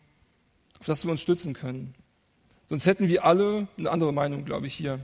auf 0.80 0.86
das 0.86 1.06
wir 1.06 1.12
uns 1.12 1.22
stützen 1.22 1.54
können. 1.54 1.96
Sonst 2.68 2.86
hätten 2.86 3.08
wir 3.08 3.26
alle 3.26 3.68
eine 3.78 3.90
andere 3.90 4.14
Meinung, 4.14 4.46
glaube 4.46 4.68
ich, 4.68 4.74
hier. 4.74 5.00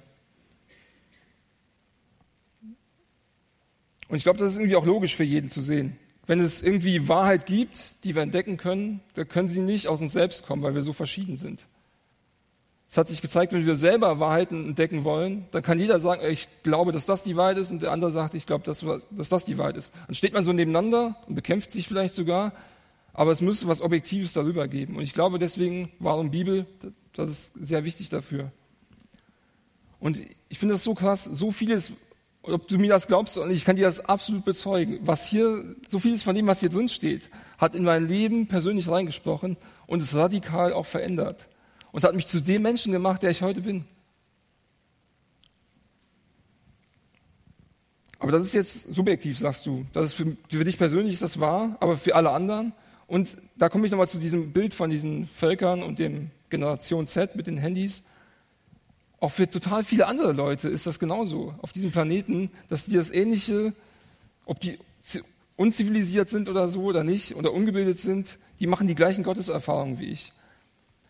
Und 4.07 4.17
ich 4.17 4.23
glaube, 4.23 4.39
das 4.39 4.51
ist 4.51 4.57
irgendwie 4.57 4.75
auch 4.75 4.85
logisch 4.85 5.15
für 5.15 5.23
jeden 5.23 5.49
zu 5.49 5.61
sehen. 5.61 5.97
Wenn 6.27 6.39
es 6.39 6.61
irgendwie 6.61 7.07
Wahrheit 7.07 7.45
gibt, 7.45 8.03
die 8.03 8.13
wir 8.13 8.21
entdecken 8.21 8.57
können, 8.57 8.99
dann 9.15 9.27
können 9.27 9.49
sie 9.49 9.61
nicht 9.61 9.87
aus 9.87 10.01
uns 10.01 10.13
selbst 10.13 10.45
kommen, 10.45 10.61
weil 10.61 10.75
wir 10.75 10.83
so 10.83 10.93
verschieden 10.93 11.37
sind. 11.37 11.65
Es 12.91 12.97
hat 12.97 13.07
sich 13.07 13.21
gezeigt, 13.21 13.53
wenn 13.53 13.65
wir 13.65 13.77
selber 13.77 14.19
Wahrheiten 14.19 14.65
entdecken 14.65 15.05
wollen, 15.05 15.45
dann 15.51 15.63
kann 15.63 15.79
jeder 15.79 16.01
sagen, 16.01 16.21
ich 16.29 16.49
glaube, 16.61 16.91
dass 16.91 17.05
das 17.05 17.23
die 17.23 17.37
Wahrheit 17.37 17.57
ist, 17.57 17.71
und 17.71 17.81
der 17.81 17.93
andere 17.93 18.11
sagt, 18.11 18.33
ich 18.33 18.45
glaube, 18.45 18.65
dass, 18.65 18.85
dass 19.11 19.29
das 19.29 19.45
die 19.45 19.57
Wahrheit 19.57 19.77
ist. 19.77 19.93
Dann 20.07 20.15
steht 20.15 20.33
man 20.33 20.43
so 20.43 20.51
nebeneinander 20.51 21.15
und 21.25 21.35
bekämpft 21.35 21.71
sich 21.71 21.87
vielleicht 21.87 22.13
sogar, 22.13 22.51
aber 23.13 23.31
es 23.31 23.39
müsste 23.39 23.69
was 23.69 23.81
Objektives 23.81 24.33
darüber 24.33 24.67
geben. 24.67 24.97
Und 24.97 25.03
ich 25.03 25.13
glaube 25.13 25.39
deswegen, 25.39 25.89
warum 25.99 26.31
Bibel, 26.31 26.65
das 27.13 27.29
ist 27.29 27.53
sehr 27.53 27.85
wichtig 27.85 28.09
dafür. 28.09 28.51
Und 30.01 30.19
ich 30.49 30.59
finde 30.59 30.73
das 30.73 30.83
so 30.83 30.93
krass, 30.93 31.23
so 31.23 31.51
vieles, 31.51 31.93
ob 32.41 32.67
du 32.67 32.77
mir 32.77 32.89
das 32.89 33.07
glaubst 33.07 33.37
oder 33.37 33.47
nicht, 33.47 33.59
ich 33.59 33.65
kann 33.65 33.77
dir 33.77 33.85
das 33.85 34.03
absolut 34.03 34.43
bezeugen. 34.43 34.99
Was 35.03 35.25
hier, 35.25 35.63
so 35.87 35.99
vieles 35.99 36.23
von 36.23 36.35
dem, 36.35 36.45
was 36.45 36.59
hier 36.59 36.67
drin 36.69 36.89
steht, 36.89 37.29
hat 37.57 37.73
in 37.73 37.85
mein 37.85 38.09
Leben 38.09 38.47
persönlich 38.47 38.89
reingesprochen 38.89 39.55
und 39.87 40.01
es 40.01 40.13
radikal 40.13 40.73
auch 40.73 40.85
verändert 40.85 41.47
und 41.91 42.03
hat 42.03 42.15
mich 42.15 42.27
zu 42.27 42.41
dem 42.41 42.61
Menschen 42.61 42.91
gemacht, 42.91 43.23
der 43.23 43.31
ich 43.31 43.41
heute 43.41 43.61
bin. 43.61 43.85
Aber 48.19 48.31
das 48.31 48.45
ist 48.45 48.53
jetzt 48.53 48.93
subjektiv, 48.93 49.39
sagst 49.39 49.65
du. 49.65 49.85
Das 49.93 50.05
ist 50.05 50.13
für, 50.13 50.37
für 50.47 50.63
dich 50.63 50.77
persönlich 50.77 51.13
ist 51.13 51.23
das 51.23 51.39
wahr, 51.39 51.75
aber 51.79 51.97
für 51.97 52.15
alle 52.15 52.29
anderen. 52.29 52.71
Und 53.07 53.35
da 53.57 53.67
komme 53.67 53.85
ich 53.85 53.91
nochmal 53.91 54.07
zu 54.07 54.19
diesem 54.19 54.53
Bild 54.53 54.75
von 54.75 54.91
diesen 54.91 55.27
Völkern 55.27 55.81
und 55.81 55.97
dem 55.97 56.29
Generation 56.49 57.07
Z 57.07 57.35
mit 57.35 57.47
den 57.47 57.57
Handys. 57.57 58.03
Auch 59.19 59.31
für 59.31 59.49
total 59.49 59.83
viele 59.83 60.05
andere 60.05 60.33
Leute 60.33 60.69
ist 60.69 60.85
das 60.85 60.99
genauso. 60.99 61.55
Auf 61.61 61.71
diesem 61.71 61.91
Planeten, 61.91 62.51
dass 62.69 62.85
die 62.85 62.95
das 62.95 63.09
Ähnliche, 63.11 63.73
ob 64.45 64.59
die 64.59 64.77
unzivilisiert 65.55 66.29
sind 66.29 66.47
oder 66.47 66.69
so 66.69 66.83
oder 66.83 67.03
nicht 67.03 67.35
oder 67.35 67.53
ungebildet 67.53 67.99
sind, 67.99 68.37
die 68.59 68.67
machen 68.67 68.87
die 68.87 68.95
gleichen 68.95 69.23
Gotteserfahrungen 69.23 69.99
wie 69.99 70.11
ich. 70.11 70.31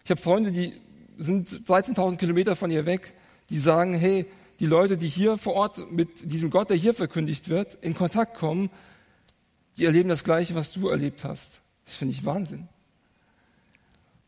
Ich 0.04 0.12
habe 0.12 0.22
Freunde, 0.22 0.52
die 0.52 0.74
sind 1.18 1.50
13.000 1.50 2.18
Kilometer 2.18 2.56
von 2.56 2.72
hier 2.72 2.86
weg, 2.86 3.14
die 3.50 3.60
sagen, 3.60 3.94
hey, 3.94 4.26
die 4.60 4.66
Leute, 4.66 4.98
die 4.98 5.10
hier 5.10 5.38
vor 5.38 5.54
Ort 5.54 5.92
mit 5.92 6.32
diesem 6.32 6.50
Gott, 6.50 6.70
der 6.70 6.78
hier 6.78 6.94
verkündigt 6.94 7.50
wird, 7.50 7.76
in 7.82 7.96
Kontakt 7.96 8.36
kommen, 8.38 8.70
die 9.78 9.86
erleben 9.86 10.10
das 10.10 10.24
Gleiche, 10.24 10.56
was 10.56 10.72
du 10.72 10.90
erlebt 10.90 11.24
hast. 11.24 11.62
Das 11.86 11.96
finde 11.96 12.14
ich 12.14 12.26
Wahnsinn. 12.26 12.68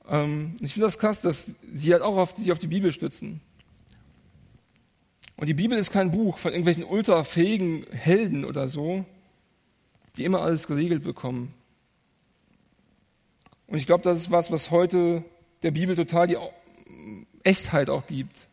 Ähm, 0.07 0.57
ich 0.59 0.73
finde 0.73 0.87
das 0.87 0.99
krass, 0.99 1.21
dass 1.21 1.55
sie 1.73 1.93
halt 1.93 2.01
auch 2.01 2.17
auf, 2.17 2.35
sich 2.35 2.51
auf 2.51 2.59
die 2.59 2.67
Bibel 2.67 2.91
stützen. 2.91 3.41
Und 5.35 5.47
die 5.47 5.53
Bibel 5.53 5.77
ist 5.77 5.91
kein 5.91 6.11
Buch 6.11 6.37
von 6.37 6.51
irgendwelchen 6.51 6.83
ultrafähigen 6.83 7.85
Helden 7.91 8.45
oder 8.45 8.67
so, 8.67 9.05
die 10.15 10.25
immer 10.25 10.41
alles 10.41 10.67
geregelt 10.67 11.03
bekommen. 11.03 11.53
Und 13.67 13.77
ich 13.77 13.85
glaube, 13.85 14.03
das 14.03 14.19
ist 14.19 14.31
was, 14.31 14.51
was 14.51 14.71
heute 14.71 15.23
der 15.63 15.71
Bibel 15.71 15.95
total 15.95 16.27
die 16.27 16.37
Echtheit 17.43 17.89
auch 17.89 18.05
gibt. 18.07 18.47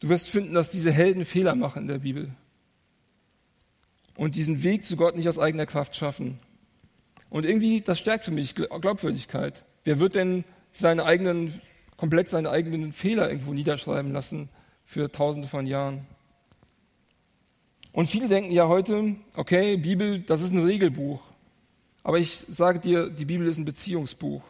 Du 0.00 0.08
wirst 0.08 0.28
finden, 0.28 0.54
dass 0.54 0.70
diese 0.70 0.90
Helden 0.90 1.24
Fehler 1.24 1.54
machen 1.54 1.82
in 1.82 1.88
der 1.88 1.98
Bibel 1.98 2.30
und 4.16 4.34
diesen 4.34 4.62
Weg 4.62 4.84
zu 4.84 4.96
Gott 4.96 5.16
nicht 5.16 5.28
aus 5.28 5.38
eigener 5.38 5.66
Kraft 5.66 5.96
schaffen. 5.96 6.38
Und 7.30 7.44
irgendwie, 7.44 7.80
das 7.80 7.98
stärkt 7.98 8.24
für 8.24 8.30
mich 8.30 8.54
Glaubwürdigkeit. 8.54 9.64
Wer 9.84 10.00
wird 10.00 10.14
denn 10.14 10.44
seine 10.70 11.04
eigenen, 11.04 11.60
komplett 11.96 12.28
seine 12.28 12.50
eigenen 12.50 12.92
Fehler 12.92 13.28
irgendwo 13.30 13.52
niederschreiben 13.52 14.12
lassen 14.12 14.48
für 14.84 15.10
tausende 15.10 15.48
von 15.48 15.66
Jahren? 15.66 16.06
Und 17.92 18.08
viele 18.08 18.28
denken 18.28 18.52
ja 18.52 18.68
heute, 18.68 19.16
okay, 19.34 19.76
Bibel, 19.76 20.20
das 20.20 20.42
ist 20.42 20.52
ein 20.52 20.64
Regelbuch. 20.64 21.22
Aber 22.02 22.18
ich 22.18 22.44
sage 22.48 22.80
dir, 22.80 23.10
die 23.10 23.24
Bibel 23.24 23.46
ist 23.46 23.58
ein 23.58 23.64
Beziehungsbuch. 23.64 24.42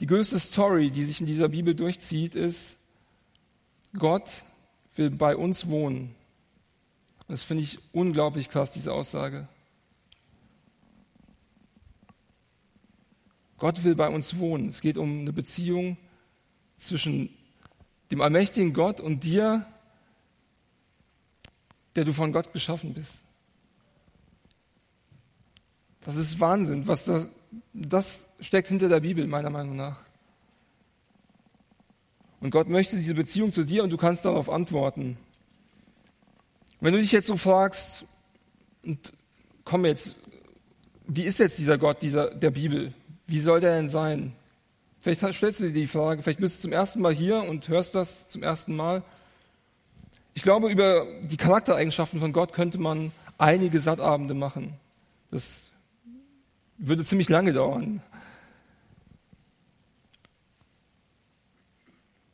Die 0.00 0.06
größte 0.06 0.38
Story, 0.38 0.90
die 0.90 1.04
sich 1.04 1.20
in 1.20 1.26
dieser 1.26 1.48
Bibel 1.48 1.74
durchzieht, 1.74 2.34
ist, 2.34 2.76
Gott 3.98 4.44
will 4.96 5.10
bei 5.10 5.36
uns 5.36 5.68
wohnen. 5.68 6.14
Das 7.28 7.44
finde 7.44 7.62
ich 7.62 7.78
unglaublich 7.92 8.50
krass, 8.50 8.72
diese 8.72 8.92
Aussage. 8.92 9.48
Gott 13.58 13.84
will 13.84 13.94
bei 13.94 14.08
uns 14.08 14.38
wohnen. 14.38 14.68
Es 14.68 14.80
geht 14.80 14.98
um 14.98 15.20
eine 15.20 15.32
Beziehung 15.32 15.96
zwischen 16.76 17.30
dem 18.10 18.20
allmächtigen 18.20 18.72
Gott 18.72 19.00
und 19.00 19.22
dir, 19.22 19.64
der 21.94 22.04
du 22.04 22.12
von 22.12 22.32
Gott 22.32 22.52
geschaffen 22.52 22.92
bist. 22.92 23.22
Das 26.00 26.16
ist 26.16 26.40
Wahnsinn, 26.40 26.88
was 26.88 27.04
das, 27.04 27.28
das 27.72 28.28
steckt 28.40 28.68
hinter 28.68 28.88
der 28.88 29.00
Bibel, 29.00 29.26
meiner 29.26 29.50
Meinung 29.50 29.76
nach. 29.76 30.00
Und 32.40 32.50
Gott 32.50 32.68
möchte 32.68 32.96
diese 32.96 33.14
Beziehung 33.14 33.52
zu 33.52 33.64
dir 33.64 33.84
und 33.84 33.90
du 33.90 33.96
kannst 33.96 34.24
darauf 34.24 34.50
antworten. 34.50 35.16
Wenn 36.80 36.92
du 36.92 37.00
dich 37.00 37.12
jetzt 37.12 37.28
so 37.28 37.36
fragst, 37.36 38.04
und 38.84 39.12
komm 39.64 39.84
jetzt, 39.84 40.16
wie 41.06 41.22
ist 41.22 41.38
jetzt 41.38 41.58
dieser 41.58 41.78
Gott 41.78 42.02
dieser, 42.02 42.34
der 42.34 42.50
Bibel? 42.50 42.92
Wie 43.26 43.40
soll 43.40 43.60
der 43.60 43.76
denn 43.76 43.88
sein? 43.88 44.32
Vielleicht 45.00 45.20
stellst 45.34 45.60
du 45.60 45.64
dir 45.64 45.72
die 45.72 45.86
Frage, 45.86 46.22
vielleicht 46.22 46.40
bist 46.40 46.58
du 46.58 46.62
zum 46.62 46.72
ersten 46.72 47.00
Mal 47.00 47.12
hier 47.12 47.42
und 47.42 47.68
hörst 47.68 47.94
das 47.94 48.28
zum 48.28 48.42
ersten 48.42 48.74
Mal. 48.74 49.02
Ich 50.34 50.42
glaube, 50.42 50.70
über 50.70 51.06
die 51.22 51.36
Charaktereigenschaften 51.36 52.20
von 52.20 52.32
Gott 52.32 52.52
könnte 52.52 52.78
man 52.78 53.12
einige 53.38 53.80
Sattabende 53.80 54.34
machen. 54.34 54.74
Das 55.30 55.71
würde 56.82 57.04
ziemlich 57.04 57.28
lange 57.28 57.52
dauern. 57.52 58.02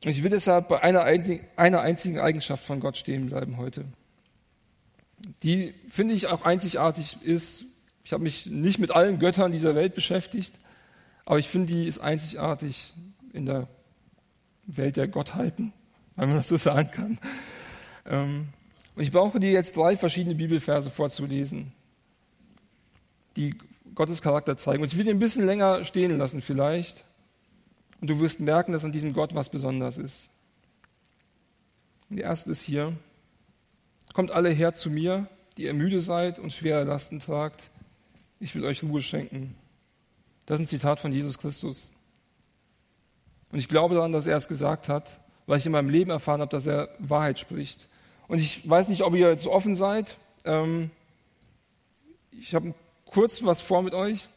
Und 0.04 0.10
ich 0.10 0.22
will 0.22 0.30
deshalb 0.30 0.68
bei 0.68 0.82
einer 0.82 1.02
einzigen, 1.02 1.46
einer 1.56 1.80
einzigen 1.82 2.18
Eigenschaft 2.18 2.64
von 2.64 2.80
Gott 2.80 2.96
stehen 2.96 3.26
bleiben 3.26 3.56
heute. 3.56 3.84
Die 5.42 5.74
finde 5.88 6.14
ich 6.14 6.28
auch 6.28 6.44
einzigartig 6.44 7.18
ist. 7.22 7.64
Ich 8.04 8.12
habe 8.12 8.22
mich 8.22 8.46
nicht 8.46 8.78
mit 8.78 8.90
allen 8.90 9.18
Göttern 9.18 9.52
dieser 9.52 9.74
Welt 9.74 9.94
beschäftigt, 9.94 10.54
aber 11.26 11.38
ich 11.38 11.48
finde, 11.48 11.72
die 11.72 11.86
ist 11.86 11.98
einzigartig 11.98 12.94
in 13.32 13.44
der 13.44 13.68
Welt 14.64 14.96
der 14.96 15.08
Gottheiten, 15.08 15.72
wenn 16.16 16.28
man 16.28 16.38
das 16.38 16.48
so 16.48 16.56
sagen 16.56 16.90
kann. 16.90 17.18
Ähm, 18.06 18.48
und 18.94 19.02
ich 19.02 19.12
brauche 19.12 19.40
dir 19.40 19.50
jetzt 19.50 19.76
drei 19.76 19.96
verschiedene 19.96 20.36
Bibelverse 20.36 20.90
vorzulesen, 20.90 21.72
die 23.36 23.54
Gottes 23.98 24.22
Charakter 24.22 24.56
zeigen. 24.56 24.80
Und 24.80 24.92
ich 24.92 24.96
will 24.96 25.06
ihn 25.06 25.16
ein 25.16 25.18
bisschen 25.18 25.44
länger 25.44 25.84
stehen 25.84 26.16
lassen 26.18 26.40
vielleicht. 26.40 27.04
Und 28.00 28.08
du 28.08 28.20
wirst 28.20 28.38
merken, 28.38 28.70
dass 28.70 28.84
an 28.84 28.92
diesem 28.92 29.12
Gott 29.12 29.34
was 29.34 29.50
Besonderes 29.50 29.96
ist. 29.96 30.30
Und 32.08 32.16
die 32.16 32.22
erste 32.22 32.48
ist 32.52 32.60
hier. 32.60 32.96
Kommt 34.14 34.30
alle 34.30 34.50
her 34.50 34.72
zu 34.72 34.88
mir, 34.88 35.26
die 35.56 35.64
ihr 35.64 35.74
müde 35.74 35.98
seid 35.98 36.38
und 36.38 36.52
schwere 36.52 36.84
Lasten 36.84 37.18
tragt. 37.18 37.70
Ich 38.38 38.54
will 38.54 38.64
euch 38.64 38.84
Ruhe 38.84 39.02
schenken. 39.02 39.56
Das 40.46 40.60
ist 40.60 40.66
ein 40.66 40.68
Zitat 40.68 41.00
von 41.00 41.12
Jesus 41.12 41.36
Christus. 41.36 41.90
Und 43.50 43.58
ich 43.58 43.66
glaube 43.66 43.96
daran, 43.96 44.12
dass 44.12 44.28
er 44.28 44.36
es 44.36 44.46
gesagt 44.46 44.88
hat, 44.88 45.18
weil 45.46 45.58
ich 45.58 45.66
in 45.66 45.72
meinem 45.72 45.90
Leben 45.90 46.12
erfahren 46.12 46.40
habe, 46.40 46.52
dass 46.52 46.66
er 46.66 46.88
Wahrheit 47.00 47.40
spricht. 47.40 47.88
Und 48.28 48.38
ich 48.38 48.68
weiß 48.68 48.90
nicht, 48.90 49.02
ob 49.02 49.16
ihr 49.16 49.28
jetzt 49.28 49.48
offen 49.48 49.74
seid. 49.74 50.18
Ähm, 50.44 50.92
ich 52.30 52.54
habe 52.54 52.74
kurz 53.10 53.42
was 53.42 53.60
vor 53.60 53.82
mit 53.82 53.94
euch. 53.94 54.28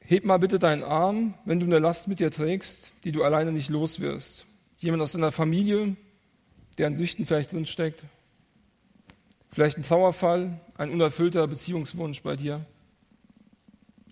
Heb 0.00 0.24
mal 0.24 0.38
bitte 0.38 0.58
deinen 0.58 0.82
Arm, 0.82 1.34
wenn 1.44 1.60
du 1.60 1.66
eine 1.66 1.78
Last 1.78 2.08
mit 2.08 2.20
dir 2.20 2.30
trägst, 2.30 2.90
die 3.04 3.12
du 3.12 3.22
alleine 3.22 3.52
nicht 3.52 3.68
los 3.68 4.00
wirst. 4.00 4.44
Jemand 4.78 5.02
aus 5.02 5.12
deiner 5.12 5.32
Familie, 5.32 5.96
der 6.78 6.88
in 6.88 6.94
Süchten 6.94 7.26
vielleicht 7.26 7.52
drinsteckt. 7.52 8.02
Vielleicht 9.50 9.78
ein 9.78 9.82
Trauerfall, 9.82 10.60
ein 10.76 10.90
unerfüllter 10.90 11.46
Beziehungswunsch 11.46 12.22
bei 12.22 12.36
dir. 12.36 12.64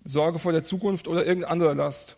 Sorge 0.03 0.39
vor 0.39 0.51
der 0.51 0.63
Zukunft 0.63 1.07
oder 1.07 1.25
irgendeine 1.25 1.51
andere 1.51 1.73
Last. 1.73 2.15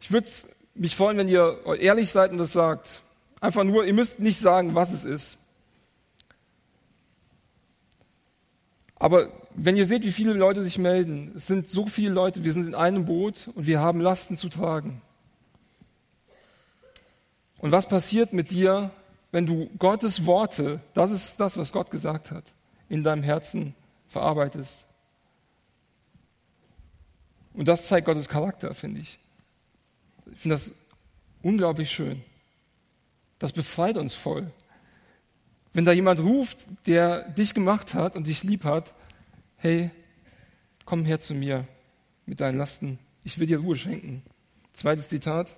Ich 0.00 0.12
würde 0.12 0.28
mich 0.74 0.94
freuen, 0.94 1.16
wenn 1.16 1.28
ihr 1.28 1.60
ehrlich 1.80 2.10
seid 2.10 2.30
und 2.30 2.38
das 2.38 2.52
sagt. 2.52 3.00
Einfach 3.40 3.64
nur, 3.64 3.84
ihr 3.84 3.94
müsst 3.94 4.20
nicht 4.20 4.38
sagen, 4.38 4.74
was 4.74 4.92
es 4.92 5.04
ist. 5.04 5.38
Aber 8.96 9.28
wenn 9.54 9.76
ihr 9.76 9.86
seht, 9.86 10.04
wie 10.04 10.12
viele 10.12 10.32
Leute 10.32 10.62
sich 10.62 10.78
melden, 10.78 11.32
es 11.36 11.46
sind 11.46 11.68
so 11.68 11.86
viele 11.86 12.12
Leute, 12.12 12.44
wir 12.44 12.52
sind 12.52 12.66
in 12.66 12.74
einem 12.74 13.04
Boot 13.04 13.48
und 13.54 13.66
wir 13.66 13.80
haben 13.80 14.00
Lasten 14.00 14.36
zu 14.36 14.48
tragen. 14.48 15.00
Und 17.58 17.72
was 17.72 17.88
passiert 17.88 18.32
mit 18.32 18.50
dir, 18.50 18.90
wenn 19.30 19.46
du 19.46 19.70
Gottes 19.78 20.26
Worte, 20.26 20.80
das 20.92 21.10
ist 21.10 21.38
das, 21.40 21.56
was 21.56 21.72
Gott 21.72 21.90
gesagt 21.90 22.30
hat, 22.30 22.44
in 22.88 23.02
deinem 23.02 23.22
Herzen 23.22 23.74
verarbeitest? 24.08 24.84
Und 27.54 27.68
das 27.68 27.86
zeigt 27.86 28.06
Gottes 28.06 28.28
Charakter, 28.28 28.74
finde 28.74 29.00
ich. 29.00 29.18
Ich 30.32 30.40
finde 30.40 30.56
das 30.56 30.74
unglaublich 31.42 31.90
schön. 31.90 32.20
Das 33.38 33.52
befreit 33.52 33.96
uns 33.96 34.14
voll. 34.14 34.50
Wenn 35.72 35.84
da 35.84 35.92
jemand 35.92 36.20
ruft, 36.20 36.58
der 36.86 37.28
dich 37.30 37.54
gemacht 37.54 37.94
hat 37.94 38.16
und 38.16 38.26
dich 38.26 38.42
lieb 38.42 38.64
hat, 38.64 38.94
hey, 39.64 39.90
komm 40.84 41.06
her 41.06 41.18
zu 41.18 41.32
mir 41.32 41.66
mit 42.26 42.40
deinen 42.40 42.58
Lasten. 42.58 42.98
Ich 43.24 43.38
will 43.38 43.46
dir 43.46 43.60
Ruhe 43.60 43.76
schenken. 43.76 44.22
Zweites 44.74 45.08
Zitat. 45.08 45.56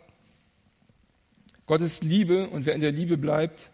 Gott 1.66 1.80
ist 1.80 2.04
Liebe 2.04 2.48
und 2.50 2.66
wer 2.66 2.74
in 2.76 2.80
der 2.80 2.92
Liebe 2.92 3.18
bleibt, 3.18 3.72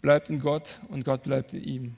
bleibt 0.00 0.30
in 0.30 0.40
Gott 0.40 0.80
und 0.88 1.04
Gott 1.04 1.22
bleibt 1.22 1.52
in 1.52 1.62
ihm. 1.62 1.96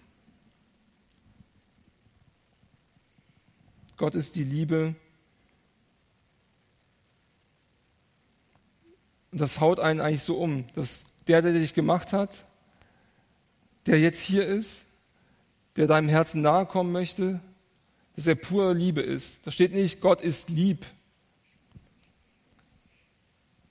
Gott 3.96 4.14
ist 4.14 4.36
die 4.36 4.44
Liebe. 4.44 4.94
Und 9.32 9.40
das 9.40 9.58
haut 9.58 9.80
einen 9.80 10.02
eigentlich 10.02 10.22
so 10.22 10.36
um, 10.36 10.66
dass 10.74 11.06
der, 11.28 11.40
der 11.40 11.54
dich 11.54 11.72
gemacht 11.72 12.12
hat, 12.12 12.44
der 13.86 14.00
jetzt 14.00 14.20
hier 14.20 14.46
ist, 14.46 14.84
der 15.76 15.86
deinem 15.86 16.10
Herzen 16.10 16.42
nahe 16.42 16.66
kommen 16.66 16.92
möchte, 16.92 17.40
dass 18.16 18.26
er 18.26 18.34
pure 18.34 18.72
Liebe 18.72 19.00
ist. 19.00 19.46
Da 19.46 19.50
steht 19.50 19.72
nicht, 19.72 20.00
Gott 20.00 20.20
ist 20.20 20.48
lieb, 20.48 20.86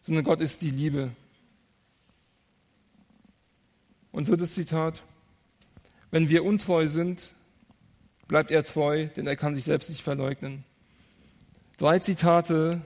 sondern 0.01 0.23
Gott 0.23 0.41
ist 0.41 0.61
die 0.61 0.71
Liebe. 0.71 1.11
Und 4.11 4.27
drittes 4.27 4.53
Zitat, 4.53 5.01
wenn 6.11 6.29
wir 6.29 6.43
untreu 6.43 6.87
sind, 6.87 7.33
bleibt 8.27 8.51
er 8.51 8.63
treu, 8.63 9.07
denn 9.07 9.27
er 9.27 9.35
kann 9.35 9.55
sich 9.55 9.63
selbst 9.63 9.89
nicht 9.89 10.03
verleugnen. 10.03 10.63
Drei 11.77 11.99
Zitate 11.99 12.81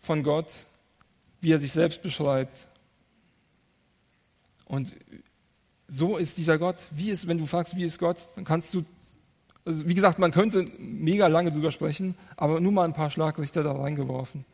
von 0.00 0.22
Gott, 0.22 0.66
wie 1.40 1.52
er 1.52 1.58
sich 1.58 1.72
selbst 1.72 2.02
beschreibt. 2.02 2.66
Und 4.64 4.94
so 5.86 6.16
ist 6.16 6.36
dieser 6.36 6.58
Gott. 6.58 6.88
Wie 6.90 7.10
ist, 7.10 7.28
wenn 7.28 7.38
du 7.38 7.46
fragst, 7.46 7.76
wie 7.76 7.84
ist 7.84 7.98
Gott, 7.98 8.28
dann 8.34 8.44
kannst 8.44 8.74
du, 8.74 8.84
also 9.64 9.88
wie 9.88 9.94
gesagt, 9.94 10.18
man 10.18 10.30
könnte 10.30 10.66
mega 10.78 11.26
lange 11.26 11.50
drüber 11.50 11.72
sprechen, 11.72 12.16
aber 12.36 12.60
nur 12.60 12.72
mal 12.72 12.84
ein 12.84 12.92
paar 12.92 13.10
Schlaglichter 13.10 13.62
da 13.62 13.72
reingeworfen. 13.72 14.44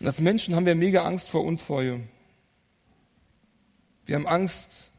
Und 0.00 0.06
als 0.06 0.20
Menschen 0.20 0.54
haben 0.54 0.66
wir 0.66 0.74
mega 0.74 1.04
Angst 1.04 1.28
vor 1.28 1.44
Untreue. 1.44 2.00
Wir 4.06 4.16
haben 4.16 4.26
Angst, 4.26 4.90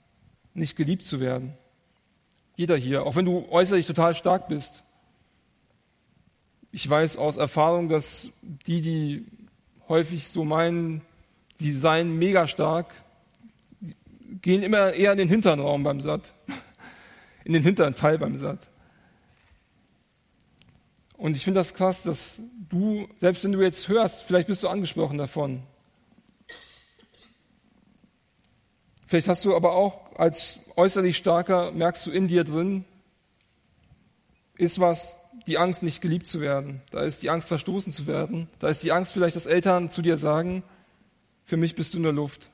nicht 0.54 0.76
geliebt 0.76 1.04
zu 1.04 1.20
werden. 1.20 1.54
Jeder 2.56 2.78
hier, 2.78 3.06
auch 3.06 3.16
wenn 3.16 3.26
du 3.26 3.48
äußerlich 3.50 3.88
total 3.88 4.14
stark 4.14 4.48
bist. 4.48 4.84
Ich 6.72 6.90
weiß 6.90 7.18
aus 7.18 7.38
Erfahrung, 7.38 7.90
dass 7.90 8.34
die, 8.42 8.82
die 8.82 9.26
häufig 9.88 10.28
so 10.28 10.44
meinen, 10.44 11.02
die 11.60 11.74
seien 11.74 12.18
mega 12.18 12.48
stark, 12.48 12.88
gehen 14.42 14.64
immer 14.64 14.94
eher 14.94 15.12
in 15.12 15.18
den 15.18 15.30
hinteren 15.30 15.60
Raum 15.60 15.84
beim 15.84 16.02
Satt, 16.02 16.34
in 17.44 17.54
den 17.54 17.64
hinteren 17.64 17.96
Teil 17.96 18.18
beim 18.18 18.38
Satt. 18.38 18.70
Und 21.18 21.36
ich 21.36 21.44
finde 21.44 21.60
das 21.60 21.74
krass, 21.76 22.04
dass 22.04 22.42
du, 22.70 23.08
selbst 23.20 23.44
wenn 23.44 23.52
du 23.52 23.62
jetzt 23.62 23.88
hörst, 23.88 24.24
vielleicht 24.24 24.48
bist 24.48 24.64
du 24.64 24.68
angesprochen 24.68 25.18
davon. 25.18 25.62
Vielleicht 29.06 29.28
hast 29.28 29.46
du 29.46 29.56
aber 29.56 29.74
auch 29.74 30.16
als 30.16 30.62
äußerlich 30.78 31.18
starker, 31.18 31.74
merkst 31.74 32.06
du 32.06 32.12
in 32.12 32.28
dir 32.28 32.44
drin, 32.44 32.86
ist 34.58 34.80
was, 34.80 35.20
die 35.48 35.58
Angst, 35.58 35.84
nicht 35.84 36.02
geliebt 36.02 36.28
zu 36.28 36.42
werden. 36.42 36.82
Da 36.92 37.02
ist 37.02 37.24
die 37.24 37.30
Angst, 37.30 37.48
verstoßen 37.48 37.92
zu 37.92 38.08
werden. 38.08 38.48
Da 38.60 38.70
ist 38.70 38.84
die 38.84 38.92
Angst, 38.92 39.12
vielleicht, 39.12 39.36
dass 39.36 39.46
Eltern 39.46 39.90
zu 39.90 40.02
dir 40.02 40.18
sagen, 40.18 40.64
für 41.46 41.58
mich 41.58 41.76
bist 41.76 41.94
du 41.94 42.00
nur 42.00 42.14
Luft. 42.14 42.50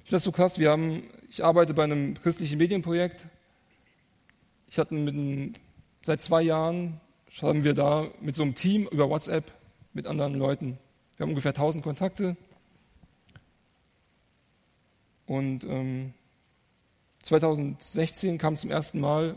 Ich 0.00 0.10
finde 0.10 0.16
das 0.16 0.24
so 0.24 0.32
krass. 0.32 0.58
Wir 0.58 0.70
haben, 0.70 1.04
ich 1.30 1.44
arbeite 1.44 1.74
bei 1.74 1.84
einem 1.84 2.14
christlichen 2.20 2.58
Medienprojekt. 2.58 3.24
Ich 4.66 4.78
hatte 4.78 4.96
einem, 4.96 5.52
seit 6.02 6.20
zwei 6.22 6.42
Jahren 6.42 7.00
schreiben 7.30 7.62
wir 7.62 7.72
da 7.72 8.08
mit 8.20 8.34
so 8.34 8.42
einem 8.42 8.56
Team 8.56 8.88
über 8.90 9.08
WhatsApp 9.08 9.52
mit 9.92 10.08
anderen 10.08 10.34
Leuten. 10.34 10.76
Wir 11.16 11.24
haben 11.24 11.30
ungefähr 11.30 11.50
1000 11.50 11.84
Kontakte. 11.84 12.36
Und 15.26 15.62
ähm, 15.62 16.14
2016 17.22 18.36
kam 18.38 18.56
zum 18.56 18.72
ersten 18.72 18.98
Mal 18.98 19.36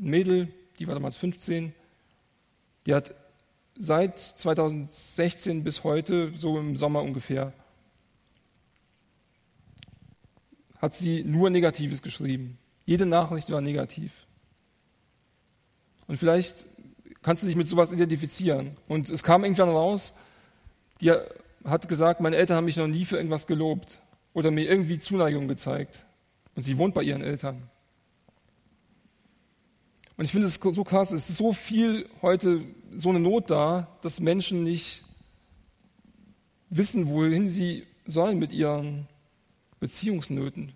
ein 0.00 0.10
Mädel, 0.10 0.48
die 0.78 0.86
war 0.86 0.94
damals 0.94 1.16
15, 1.16 1.74
die 2.86 2.94
hat 2.94 3.16
seit 3.76 4.20
2016 4.20 5.64
bis 5.64 5.82
heute, 5.82 6.30
so 6.36 6.60
im 6.60 6.76
Sommer 6.76 7.02
ungefähr, 7.02 7.52
hat 10.84 10.92
sie 10.92 11.24
nur 11.24 11.48
Negatives 11.48 12.02
geschrieben. 12.02 12.58
Jede 12.84 13.06
Nachricht 13.06 13.50
war 13.50 13.62
negativ. 13.62 14.26
Und 16.06 16.18
vielleicht 16.18 16.66
kannst 17.22 17.42
du 17.42 17.46
dich 17.46 17.56
mit 17.56 17.66
sowas 17.66 17.90
identifizieren. 17.90 18.76
Und 18.86 19.08
es 19.08 19.22
kam 19.22 19.44
irgendwann 19.44 19.70
raus, 19.70 20.12
die 21.00 21.10
hat 21.64 21.88
gesagt, 21.88 22.20
meine 22.20 22.36
Eltern 22.36 22.58
haben 22.58 22.66
mich 22.66 22.76
noch 22.76 22.86
nie 22.86 23.06
für 23.06 23.16
irgendwas 23.16 23.46
gelobt 23.46 24.02
oder 24.34 24.50
mir 24.50 24.68
irgendwie 24.68 24.98
Zuneigung 24.98 25.48
gezeigt. 25.48 26.04
Und 26.54 26.64
sie 26.64 26.76
wohnt 26.76 26.92
bei 26.92 27.02
ihren 27.02 27.22
Eltern. 27.22 27.62
Und 30.18 30.26
ich 30.26 30.32
finde 30.32 30.48
es 30.48 30.56
so 30.56 30.84
krass, 30.84 31.12
es 31.12 31.30
ist 31.30 31.38
so 31.38 31.54
viel 31.54 32.06
heute 32.20 32.60
so 32.94 33.08
eine 33.08 33.20
Not 33.20 33.48
da, 33.48 33.88
dass 34.02 34.20
Menschen 34.20 34.62
nicht 34.62 35.02
wissen, 36.68 37.08
wohin 37.08 37.48
sie 37.48 37.86
sollen 38.04 38.38
mit 38.38 38.52
ihren 38.52 39.08
Beziehungsnöten. 39.80 40.72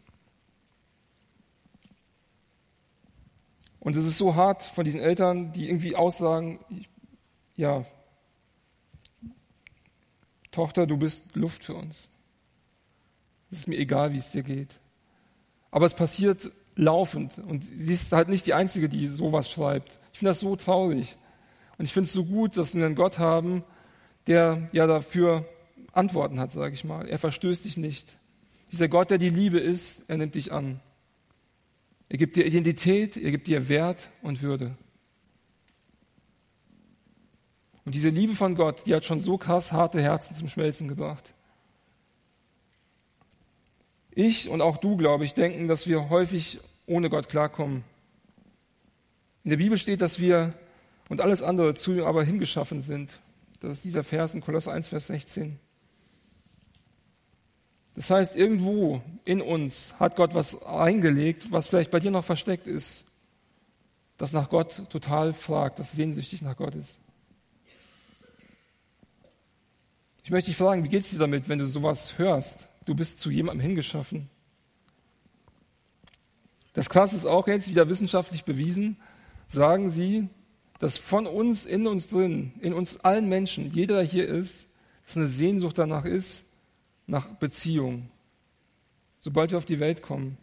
Und 3.81 3.97
es 3.97 4.07
ist 4.07 4.19
so 4.19 4.35
hart 4.35 4.63
von 4.63 4.85
diesen 4.85 5.01
Eltern, 5.01 5.53
die 5.53 5.69
irgendwie 5.69 5.97
aussagen, 5.97 6.59
ja, 7.57 7.85
Tochter, 10.51 10.87
du 10.87 10.97
bist 10.97 11.37
Luft 11.37 11.65
für 11.65 11.75
uns. 11.75 12.09
Es 13.51 13.61
ist 13.61 13.69
mir 13.69 13.79
egal, 13.79 14.13
wie 14.13 14.19
es 14.19 14.31
dir 14.31 14.43
geht. 14.43 14.75
Aber 15.71 15.87
es 15.87 15.95
passiert 15.95 16.51
laufend. 16.75 17.39
Und 17.39 17.65
sie 17.65 17.93
ist 17.93 18.13
halt 18.13 18.29
nicht 18.29 18.47
die 18.47 18.55
Einzige, 18.55 18.89
die 18.89 19.09
sowas 19.09 19.51
schreibt. 19.51 20.01
Ich 20.13 20.19
finde 20.19 20.31
das 20.31 20.41
so 20.41 20.57
traurig. 20.57 21.17
Und 21.77 21.85
ich 21.85 21.93
finde 21.93 22.07
es 22.07 22.13
so 22.13 22.25
gut, 22.25 22.57
dass 22.57 22.75
wir 22.75 22.85
einen 22.85 22.95
Gott 22.95 23.19
haben, 23.19 23.63
der 24.27 24.69
ja 24.73 24.87
dafür 24.87 25.47
Antworten 25.93 26.41
hat, 26.41 26.53
sage 26.53 26.75
ich 26.75 26.85
mal. 26.85 27.09
Er 27.09 27.19
verstößt 27.19 27.65
dich 27.65 27.77
nicht. 27.77 28.19
Dieser 28.73 28.89
Gott, 28.89 29.11
der 29.11 29.19
die 29.19 29.31
Liebe 29.31 29.59
ist, 29.59 30.05
er 30.09 30.19
nimmt 30.19 30.35
dich 30.35 30.53
an. 30.53 30.81
Er 32.11 32.19
gibt 32.19 32.37
dir 32.37 32.47
Identität, 32.47 33.17
er 33.17 33.31
gibt 33.31 33.47
dir 33.47 33.69
Wert 33.69 34.11
und 34.23 34.43
Würde. 34.43 34.77
Und 37.85 37.95
diese 37.95 38.11
Liebe 38.11 38.35
von 38.35 38.55
Gott, 38.55 38.87
die 38.87 38.95
hat 38.95 39.05
schon 39.05 39.21
so 39.21 39.39
krass 39.39 39.73
harte 39.73 40.01
Herzen 40.03 40.35
zum 40.35 40.49
Schmelzen 40.49 40.89
gebracht. 40.89 41.33
Ich 44.11 44.49
und 44.49 44.61
auch 44.61 44.77
du, 44.77 44.97
glaube 44.97 45.25
ich, 45.25 45.33
denken, 45.33 45.69
dass 45.69 45.87
wir 45.87 46.11
häufig 46.11 46.61
ohne 46.87 47.09
Gott 47.09 47.29
klarkommen. 47.29 47.85
In 49.45 49.51
der 49.51 49.59
Bibel 49.59 49.79
steht, 49.79 50.01
dass 50.01 50.21
wir 50.21 50.51
und 51.09 51.21
alles 51.21 51.43
andere 51.43 51.75
zu 51.75 51.93
ihm 51.93 52.05
aber 52.05 52.25
hingeschaffen 52.25 52.81
sind. 52.81 53.21
Das 53.61 53.73
ist 53.73 53.85
dieser 53.85 54.05
Vers 54.05 54.35
in 54.35 54.41
Kolosser 54.41 54.73
1, 54.73 54.89
Vers 54.89 55.07
16. 55.07 55.59
Das 57.99 58.11
heißt, 58.11 58.37
irgendwo 58.37 59.03
in 59.25 59.43
uns 59.43 59.99
hat 59.99 60.15
Gott 60.15 60.33
was 60.33 60.65
eingelegt, 60.65 61.51
was 61.51 61.67
vielleicht 61.67 61.91
bei 61.91 61.99
dir 61.99 62.13
noch 62.13 62.25
versteckt 62.25 62.69
ist, 62.69 63.07
das 64.19 64.33
nach 64.33 64.51
Gott 64.51 64.89
total 64.89 65.35
fragt, 65.35 65.81
das 65.81 65.91
sehnsüchtig 65.91 66.41
nach 66.43 66.57
Gott 66.57 66.77
ist. 66.77 67.01
Ich 70.23 70.31
möchte 70.31 70.53
dich 70.53 70.57
fragen, 70.57 70.85
wie 70.85 70.89
geht 70.89 71.03
es 71.03 71.11
dir 71.11 71.19
damit, 71.19 71.49
wenn 71.49 71.59
du 71.59 71.67
sowas 71.67 72.19
hörst? 72.19 72.69
Du 72.87 72.95
bist 72.95 73.19
zu 73.19 73.33
jemandem 73.33 73.67
hingeschaffen. 73.67 74.31
Das 76.75 76.91
Krasse 76.91 77.17
ist 77.17 77.27
auch 77.27 77.49
jetzt 77.49 77.67
wieder 77.67 77.89
wissenschaftlich 77.89 78.45
bewiesen, 78.45 78.97
sagen 79.49 79.91
sie, 79.91 80.29
dass 80.79 80.99
von 80.99 81.27
uns, 81.27 81.67
in 81.67 81.89
uns 81.89 82.07
drin, 82.07 82.53
in 82.61 82.75
uns 82.75 83.01
allen 83.01 83.29
Menschen, 83.29 83.75
jeder 83.75 83.97
der 83.97 84.05
hier 84.05 84.29
ist, 84.29 84.69
dass 85.05 85.17
eine 85.17 85.27
Sehnsucht 85.27 85.77
danach 85.79 86.05
ist, 86.05 86.45
nach 87.09 87.27
Beziehung, 87.27 88.09
sobald 89.19 89.51
wir 89.51 89.59
auf 89.59 89.65
die 89.65 89.81
Welt 89.81 90.03
kommen. 90.03 90.37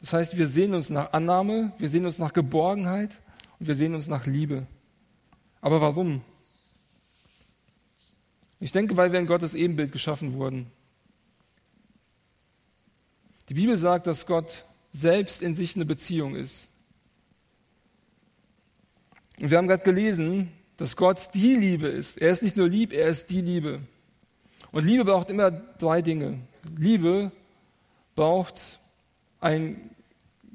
Das 0.00 0.12
heißt, 0.12 0.36
wir 0.36 0.48
sehen 0.48 0.74
uns 0.74 0.90
nach 0.90 1.12
Annahme, 1.12 1.72
wir 1.78 1.88
sehen 1.88 2.04
uns 2.04 2.18
nach 2.18 2.32
Geborgenheit 2.32 3.20
und 3.60 3.68
wir 3.68 3.76
sehen 3.76 3.94
uns 3.94 4.08
nach 4.08 4.26
Liebe. 4.26 4.66
Aber 5.60 5.80
warum? 5.80 6.22
Ich 8.58 8.72
denke, 8.72 8.96
weil 8.96 9.12
wir 9.12 9.20
in 9.20 9.26
Gottes 9.26 9.54
Ebenbild 9.54 9.92
geschaffen 9.92 10.34
wurden. 10.34 10.66
Die 13.48 13.54
Bibel 13.54 13.76
sagt, 13.76 14.06
dass 14.06 14.26
Gott 14.26 14.64
selbst 14.90 15.42
in 15.42 15.54
sich 15.54 15.76
eine 15.76 15.84
Beziehung 15.84 16.34
ist. 16.34 16.68
Und 19.40 19.50
wir 19.50 19.58
haben 19.58 19.68
gerade 19.68 19.82
gelesen, 19.82 20.52
dass 20.76 20.96
Gott 20.96 21.28
die 21.34 21.54
Liebe 21.56 21.88
ist. 21.88 22.20
Er 22.20 22.30
ist 22.30 22.42
nicht 22.42 22.56
nur 22.56 22.68
lieb, 22.68 22.92
er 22.92 23.08
ist 23.08 23.30
die 23.30 23.40
Liebe. 23.40 23.80
Und 24.72 24.86
Liebe 24.86 25.04
braucht 25.04 25.30
immer 25.30 25.50
drei 25.50 26.00
Dinge. 26.02 26.38
Liebe 26.76 27.30
braucht 28.14 28.80
ein 29.40 29.90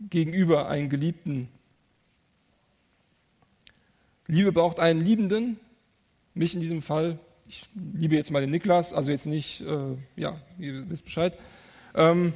Gegenüber, 0.10 0.68
einen 0.68 0.90
Geliebten. 0.90 1.50
Liebe 4.28 4.52
braucht 4.52 4.80
einen 4.80 5.02
Liebenden, 5.02 5.60
mich 6.34 6.54
in 6.56 6.62
diesem 6.62 6.82
Fall. 6.82 7.20
Ich 7.48 7.68
liebe 7.76 8.16
jetzt 8.16 8.32
mal 8.32 8.42
den 8.42 8.50
Niklas, 8.50 8.92
also 8.92 9.12
jetzt 9.12 9.26
nicht, 9.26 9.62
äh, 9.62 9.96
ja, 10.16 10.40
ihr 10.60 10.90
wisst 10.90 11.06
Bescheid. 11.06 11.38
Ähm, 11.96 12.34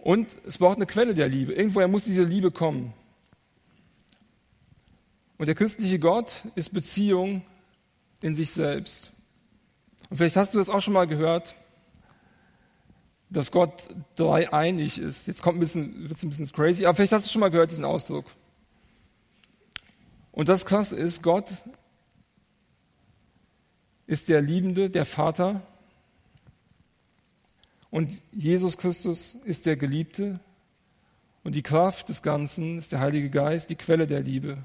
und 0.00 0.28
es 0.46 0.58
braucht 0.58 0.76
eine 0.76 0.86
Quelle 0.86 1.14
der 1.14 1.28
Liebe. 1.28 1.52
Irgendwoher 1.52 1.88
muss 1.88 2.04
diese 2.04 2.24
Liebe 2.24 2.50
kommen. 2.50 2.92
Und 5.38 5.46
der 5.46 5.54
christliche 5.54 5.98
Gott 5.98 6.44
ist 6.54 6.72
Beziehung 6.72 7.42
in 8.20 8.34
sich 8.34 8.50
selbst. 8.50 9.12
Und 10.10 10.16
vielleicht 10.16 10.36
hast 10.36 10.54
du 10.54 10.58
das 10.58 10.68
auch 10.68 10.80
schon 10.80 10.94
mal 10.94 11.06
gehört, 11.06 11.54
dass 13.30 13.52
Gott 13.52 13.88
dreieinig 14.16 14.98
ist. 14.98 15.26
Jetzt 15.26 15.40
kommt 15.40 15.56
ein 15.56 15.60
bisschen, 15.60 16.08
wird 16.08 16.18
es 16.18 16.22
ein 16.24 16.30
bisschen 16.30 16.50
crazy, 16.50 16.84
aber 16.84 16.96
vielleicht 16.96 17.12
hast 17.12 17.26
du 17.26 17.30
schon 17.30 17.40
mal 17.40 17.50
gehört 17.50 17.70
diesen 17.70 17.84
Ausdruck. 17.84 18.26
Und 20.32 20.48
das 20.48 20.66
krass 20.66 20.92
ist, 20.92 21.22
Gott 21.22 21.50
ist 24.06 24.28
der 24.28 24.40
Liebende, 24.40 24.90
der 24.90 25.04
Vater. 25.04 25.62
Und 27.90 28.20
Jesus 28.32 28.76
Christus 28.76 29.34
ist 29.34 29.66
der 29.66 29.76
Geliebte. 29.76 30.40
Und 31.44 31.54
die 31.54 31.62
Kraft 31.62 32.08
des 32.08 32.22
Ganzen 32.22 32.78
ist 32.78 32.92
der 32.92 33.00
Heilige 33.00 33.30
Geist, 33.30 33.70
die 33.70 33.76
Quelle 33.76 34.06
der 34.06 34.20
Liebe. 34.20 34.58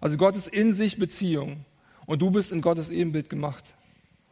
Also 0.00 0.16
Gott 0.16 0.36
ist 0.36 0.48
in 0.48 0.72
sich 0.72 0.98
Beziehung. 0.98 1.64
Und 2.06 2.22
du 2.22 2.30
bist 2.30 2.52
in 2.52 2.62
Gottes 2.62 2.90
Ebenbild 2.90 3.28
gemacht. 3.28 3.74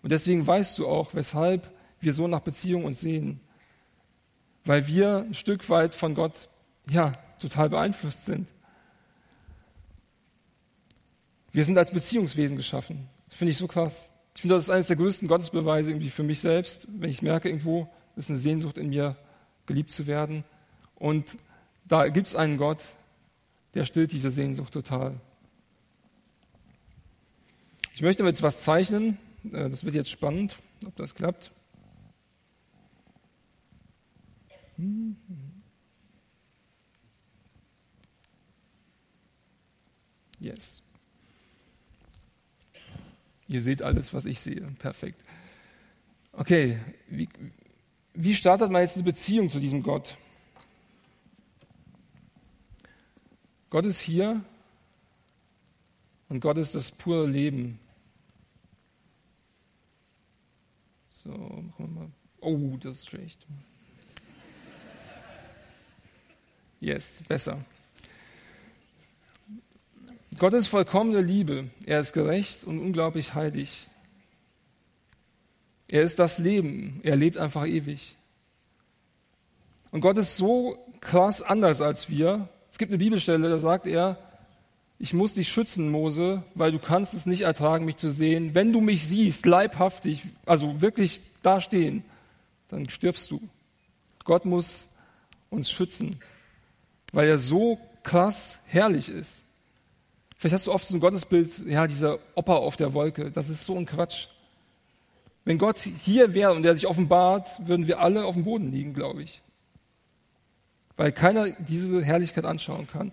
Und 0.03 0.13
deswegen 0.13 0.47
weißt 0.47 0.79
du 0.79 0.89
auch, 0.89 1.15
weshalb 1.15 1.71
wir 2.01 2.13
so 2.13 2.27
nach 2.27 2.41
Beziehung 2.41 2.85
uns 2.85 3.01
sehen 3.01 3.41
weil 4.65 4.87
wir 4.87 5.25
ein 5.27 5.35
Stück 5.35 5.69
weit 5.69 5.95
von 5.95 6.15
Gott 6.15 6.49
ja 6.89 7.13
total 7.41 7.71
beeinflusst 7.71 8.27
sind. 8.27 8.47
Wir 11.53 11.65
sind 11.65 11.79
als 11.79 11.91
Beziehungswesen 11.91 12.57
geschaffen. 12.57 13.09
Das 13.29 13.37
finde 13.37 13.53
ich 13.53 13.59
so 13.59 13.67
krass. 13.67 14.11
Ich 14.35 14.43
finde, 14.43 14.55
das 14.55 14.65
ist 14.65 14.71
eines 14.71 14.87
der 14.87 14.97
größten 14.97 15.27
Gottesbeweise 15.27 15.91
irgendwie 15.91 16.11
für 16.11 16.23
mich 16.23 16.41
selbst, 16.41 16.87
wenn 16.89 17.11
ich 17.11 17.23
merke, 17.23 17.49
irgendwo 17.49 17.89
ist 18.17 18.31
eine 18.31 18.39
Sehnsucht 18.39 18.79
in 18.79 18.91
mir, 18.91 19.17
geliebt 19.67 19.91
zu 19.91 20.07
werden. 20.07 20.45
Und 20.95 21.37
da 21.87 22.09
gibt 22.09 22.29
es 22.29 22.37
einen 22.37 22.57
Gott, 22.57 22.79
der 23.75 23.85
stillt 23.85 24.13
diese 24.13 24.31
Sehnsucht 24.31 24.73
total. 24.73 25.21
Ich 27.95 28.03
möchte 28.03 28.23
jetzt 28.25 28.43
was 28.43 28.63
zeichnen. 28.63 29.19
Äh, 29.45 29.69
das 29.69 29.85
wird 29.85 29.95
jetzt 29.95 30.11
spannend, 30.11 30.59
ob 30.87 30.97
das 30.97 31.15
klappt. 31.15 31.53
Yes. 40.39 40.83
Ihr 43.49 43.63
seht 43.63 43.83
alles, 43.83 44.15
was 44.15 44.25
ich 44.25 44.41
sehe. 44.41 44.63
Perfekt. 44.79 45.23
Okay, 46.33 46.79
wie, 47.09 47.29
wie 48.15 48.35
startet 48.35 48.71
man 48.71 48.83
jetzt 48.83 48.95
eine 48.95 49.05
Beziehung 49.05 49.51
zu 49.51 49.61
diesem 49.61 49.83
Gott? 49.83 50.17
Gott 53.69 53.85
ist 53.85 54.01
hier 54.01 54.43
und 56.29 56.41
Gott 56.41 56.59
ist 56.59 56.75
das 56.75 56.91
pure 56.91 57.27
Leben. 57.27 57.79
So, 61.23 61.29
machen 61.33 61.75
wir 61.77 61.87
mal. 61.87 62.11
Oh, 62.41 62.79
das 62.79 62.95
ist 62.97 63.11
schlecht. 63.11 63.47
Yes, 66.81 67.21
besser. 67.29 67.63
Gott 70.39 70.55
ist 70.55 70.69
vollkommene 70.69 71.21
Liebe. 71.21 71.69
Er 71.85 72.01
ist 72.01 72.15
gerecht 72.15 72.65
und 72.65 72.81
unglaublich 72.81 73.35
heilig. 73.35 73.87
Er 75.89 76.05
ist 76.05 76.19
das 76.19 76.39
Leben. 76.39 77.01
Er 77.03 77.17
lebt 77.17 77.37
einfach 77.37 77.67
ewig. 77.67 78.17
Und 79.91 80.01
Gott 80.01 80.17
ist 80.17 80.39
so 80.39 80.79
krass 81.01 81.43
anders 81.43 81.83
als 81.83 82.09
wir. 82.09 82.49
Es 82.71 82.79
gibt 82.79 82.93
eine 82.93 82.99
Bibelstelle, 82.99 83.51
da 83.51 83.59
sagt 83.59 83.87
er, 83.87 84.17
ich 85.01 85.13
muss 85.13 85.35
dich 85.35 85.49
schützen, 85.49 85.91
Mose, 85.91 86.45
weil 86.55 86.71
du 86.71 86.79
kannst 86.79 87.15
es 87.15 87.27
nicht 87.27 87.41
ertragen, 87.41 87.85
mich 87.85 87.97
zu 87.97 88.11
sehen. 88.11 88.55
Wenn 88.55 88.73
du 88.73 88.81
mich 88.81 89.09
siehst, 89.09 89.45
leibhaftig, 89.47 90.23
also 90.47 90.81
wirklich 90.81 91.21
dastehen, 91.43 92.05
dann 92.69 92.89
stirbst 92.89 93.33
du. 93.33 93.41
Gott 94.25 94.45
muss 94.45 94.91
uns 95.49 95.69
schützen 95.71 96.17
weil 97.13 97.29
er 97.29 97.39
so 97.39 97.79
krass 98.03 98.61
herrlich 98.67 99.09
ist. 99.09 99.43
Vielleicht 100.37 100.55
hast 100.55 100.67
du 100.67 100.73
oft 100.73 100.87
so 100.87 100.97
ein 100.97 101.01
Gottesbild, 101.01 101.67
ja, 101.67 101.87
dieser 101.87 102.19
Opa 102.35 102.55
auf 102.55 102.77
der 102.77 102.95
Wolke. 102.95 103.31
Das 103.31 103.49
ist 103.49 103.67
so 103.67 103.77
ein 103.77 103.87
Quatsch. 103.87 104.29
Wenn 105.45 105.59
Gott 105.59 105.79
hier 105.79 106.35
wäre 106.35 106.53
und 106.53 106.65
er 106.65 106.75
sich 106.75 106.87
offenbart, 106.87 107.67
würden 107.67 107.87
wir 107.87 108.01
alle 108.01 108.25
auf 108.25 108.35
dem 108.35 108.45
Boden 108.45 108.71
liegen, 108.71 108.95
glaube 108.95 109.23
ich. 109.23 109.43
Weil 110.97 111.13
keiner 111.13 111.51
diese 111.51 112.03
Herrlichkeit 112.03 112.45
anschauen 112.45 112.87
kann. 112.87 113.13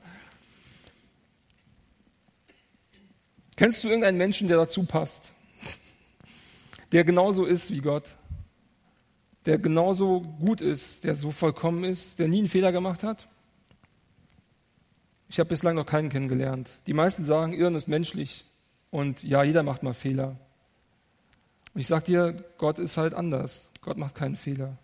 Kennst 3.58 3.84
du 3.84 3.88
irgendeinen 3.88 4.20
Menschen, 4.20 4.48
der 4.48 4.58
dazu 4.58 4.84
passt? 4.84 5.34
Der 6.92 7.04
genauso 7.04 7.44
ist 7.44 7.72
wie 7.72 7.82
Gott? 7.82 8.06
Der 9.46 9.58
genauso 9.58 10.22
gut 10.40 10.62
ist, 10.62 11.04
der 11.04 11.16
so 11.16 11.32
vollkommen 11.32 11.84
ist, 11.84 12.20
der 12.20 12.28
nie 12.28 12.40
einen 12.40 12.50
Fehler 12.50 12.72
gemacht 12.72 13.04
hat? 13.04 13.28
Ich 15.28 15.40
habe 15.40 15.50
bislang 15.50 15.76
noch 15.76 15.88
keinen 15.88 16.10
kennengelernt. 16.10 16.72
Die 16.86 16.94
meisten 16.94 17.24
sagen, 17.24 17.54
Irren 17.54 17.76
ist 17.76 17.88
menschlich 17.88 18.46
und 18.92 19.24
ja, 19.24 19.44
jeder 19.44 19.64
macht 19.64 19.82
mal 19.82 19.96
Fehler. 19.96 20.38
Und 21.74 21.82
ich 21.82 21.88
sage 21.88 22.06
dir, 22.06 22.46
Gott 22.60 22.78
ist 22.78 22.98
halt 22.98 23.16
anders. 23.16 23.70
Gott 23.82 23.98
macht 23.98 24.14
keinen 24.14 24.38
Fehler. 24.38 24.78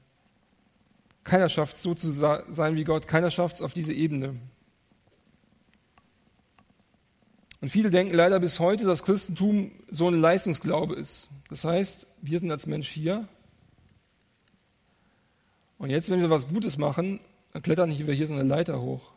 Keiner 1.24 1.48
schafft 1.48 1.76
es 1.76 1.84
so 1.84 1.94
zu 1.94 2.10
sein 2.10 2.76
wie 2.76 2.84
Gott. 2.84 3.08
Keiner 3.08 3.30
schafft 3.30 3.58
es 3.58 3.62
auf 3.62 3.74
diese 3.74 3.94
Ebene. 3.94 4.36
Und 7.64 7.70
viele 7.70 7.90
denken 7.90 8.14
leider 8.14 8.42
bis 8.42 8.60
heute, 8.60 8.84
dass 8.84 9.04
Christentum 9.04 9.72
so 9.90 10.10
ein 10.10 10.20
Leistungsglaube 10.20 10.96
ist. 10.96 11.30
Das 11.48 11.64
heißt, 11.64 12.08
wir 12.22 12.38
sind 12.42 12.52
als 12.52 12.68
Mensch 12.68 12.90
hier. 12.90 13.26
Und 15.78 15.90
jetzt, 15.90 16.10
wenn 16.10 16.20
wir 16.20 16.30
was 16.30 16.50
Gutes 16.50 16.78
machen, 16.78 17.22
dann 17.54 17.62
klettern 17.62 17.90
wir 17.98 18.14
hier 18.14 18.28
so 18.28 18.34
eine 18.34 18.44
Leiter 18.44 18.82
hoch. 18.82 19.14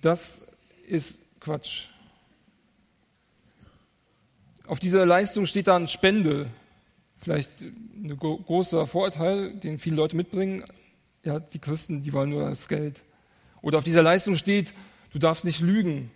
Das 0.00 0.42
ist 0.86 1.18
Quatsch. 1.40 1.88
Auf 4.68 4.78
dieser 4.78 5.04
Leistung 5.04 5.46
steht 5.46 5.66
dann 5.66 5.88
Spende. 5.88 6.48
Vielleicht 7.16 7.50
ein 7.60 8.16
großer 8.16 8.86
Vorurteil, 8.86 9.52
den 9.54 9.80
viele 9.80 9.96
Leute 9.96 10.14
mitbringen. 10.14 10.62
Ja, 11.26 11.40
die 11.40 11.58
Christen, 11.58 12.04
die 12.04 12.12
wollen 12.12 12.30
nur 12.30 12.48
das 12.48 12.68
Geld. 12.68 13.02
Oder 13.60 13.78
auf 13.78 13.84
dieser 13.84 14.04
Leistung 14.04 14.36
steht, 14.36 14.72
du 15.10 15.18
darfst 15.18 15.44
nicht 15.44 15.60
lügen. 15.60 16.12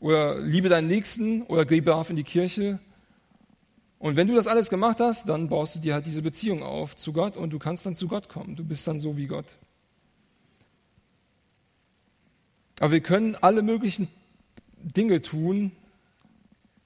Oder 0.00 0.40
liebe 0.40 0.68
deinen 0.68 0.88
Nächsten 0.88 1.42
oder 1.42 1.64
geh 1.64 1.80
brav 1.80 2.10
in 2.10 2.16
die 2.16 2.24
Kirche. 2.24 2.80
Und 4.00 4.16
wenn 4.16 4.26
du 4.26 4.34
das 4.34 4.48
alles 4.48 4.70
gemacht 4.70 4.98
hast, 4.98 5.28
dann 5.28 5.48
baust 5.48 5.76
du 5.76 5.78
dir 5.78 5.94
halt 5.94 6.04
diese 6.04 6.20
Beziehung 6.20 6.64
auf 6.64 6.96
zu 6.96 7.12
Gott 7.12 7.36
und 7.36 7.50
du 7.50 7.60
kannst 7.60 7.86
dann 7.86 7.94
zu 7.94 8.08
Gott 8.08 8.28
kommen. 8.28 8.56
Du 8.56 8.64
bist 8.64 8.84
dann 8.88 8.98
so 8.98 9.16
wie 9.16 9.28
Gott. 9.28 9.46
Aber 12.80 12.90
wir 12.90 13.02
können 13.02 13.36
alle 13.36 13.62
möglichen 13.62 14.08
Dinge 14.78 15.22
tun. 15.22 15.70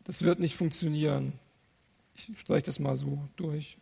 Das 0.04 0.20
wird 0.20 0.38
nicht 0.38 0.54
funktionieren. 0.54 1.32
Ich 2.14 2.28
streiche 2.38 2.66
das 2.66 2.78
mal 2.78 2.98
so 2.98 3.18
durch. 3.36 3.78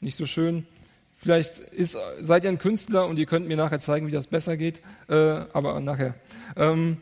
Nicht 0.00 0.16
so 0.16 0.24
schön. 0.24 0.66
Vielleicht 1.20 1.58
ist, 1.58 1.96
seid 2.20 2.44
ihr 2.44 2.50
ein 2.50 2.58
Künstler 2.58 3.08
und 3.08 3.18
ihr 3.18 3.26
könnt 3.26 3.48
mir 3.48 3.56
nachher 3.56 3.80
zeigen, 3.80 4.06
wie 4.06 4.12
das 4.12 4.28
besser 4.28 4.56
geht, 4.56 4.80
äh, 5.08 5.14
aber 5.14 5.80
nachher. 5.80 6.14
Ähm, 6.56 6.98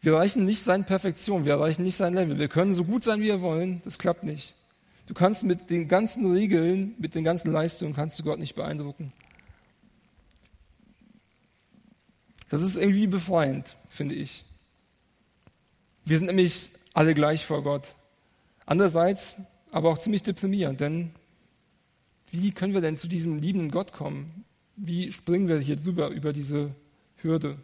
wir 0.00 0.12
erreichen 0.12 0.44
nicht 0.44 0.62
seine 0.62 0.84
Perfektion, 0.84 1.44
wir 1.44 1.54
erreichen 1.54 1.82
nicht 1.82 1.96
sein 1.96 2.14
Level. 2.14 2.38
Wir 2.38 2.46
können 2.46 2.72
so 2.72 2.84
gut 2.84 3.02
sein, 3.02 3.20
wie 3.20 3.24
wir 3.24 3.42
wollen, 3.42 3.82
das 3.84 3.98
klappt 3.98 4.22
nicht. 4.22 4.54
Du 5.06 5.14
kannst 5.14 5.42
mit 5.42 5.70
den 5.70 5.88
ganzen 5.88 6.30
Regeln, 6.30 6.94
mit 6.98 7.16
den 7.16 7.24
ganzen 7.24 7.50
Leistungen, 7.50 7.94
kannst 7.94 8.16
du 8.20 8.22
Gott 8.22 8.38
nicht 8.38 8.54
beeindrucken. 8.54 9.12
Das 12.48 12.62
ist 12.62 12.76
irgendwie 12.76 13.08
befreiend, 13.08 13.76
finde 13.88 14.14
ich. 14.14 14.44
Wir 16.04 16.18
sind 16.18 16.28
nämlich 16.28 16.70
alle 16.92 17.14
gleich 17.14 17.44
vor 17.44 17.64
Gott. 17.64 17.96
Andererseits 18.66 19.38
aber 19.72 19.90
auch 19.90 19.98
ziemlich 19.98 20.22
deprimierend, 20.22 20.80
denn 20.80 21.10
wie 22.30 22.52
können 22.52 22.74
wir 22.74 22.80
denn 22.80 22.96
zu 22.96 23.08
diesem 23.08 23.38
liebenden 23.38 23.70
Gott 23.70 23.92
kommen? 23.92 24.44
Wie 24.76 25.12
springen 25.12 25.48
wir 25.48 25.58
hier 25.58 25.76
drüber 25.76 26.08
über 26.08 26.32
diese 26.32 26.74
Hürde? 27.16 27.58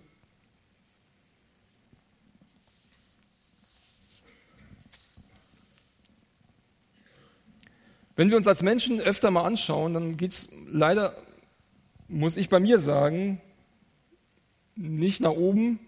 Wenn 8.20 8.28
wir 8.28 8.36
uns 8.36 8.46
als 8.46 8.62
Menschen 8.62 9.00
öfter 9.00 9.30
mal 9.30 9.44
anschauen, 9.44 9.94
dann 9.94 10.16
geht 10.18 10.32
es 10.32 10.48
leider, 10.70 11.14
muss 12.06 12.36
ich 12.36 12.50
bei 12.50 12.60
mir 12.60 12.78
sagen, 12.78 13.40
nicht 14.76 15.20
nach 15.20 15.30
oben, 15.30 15.80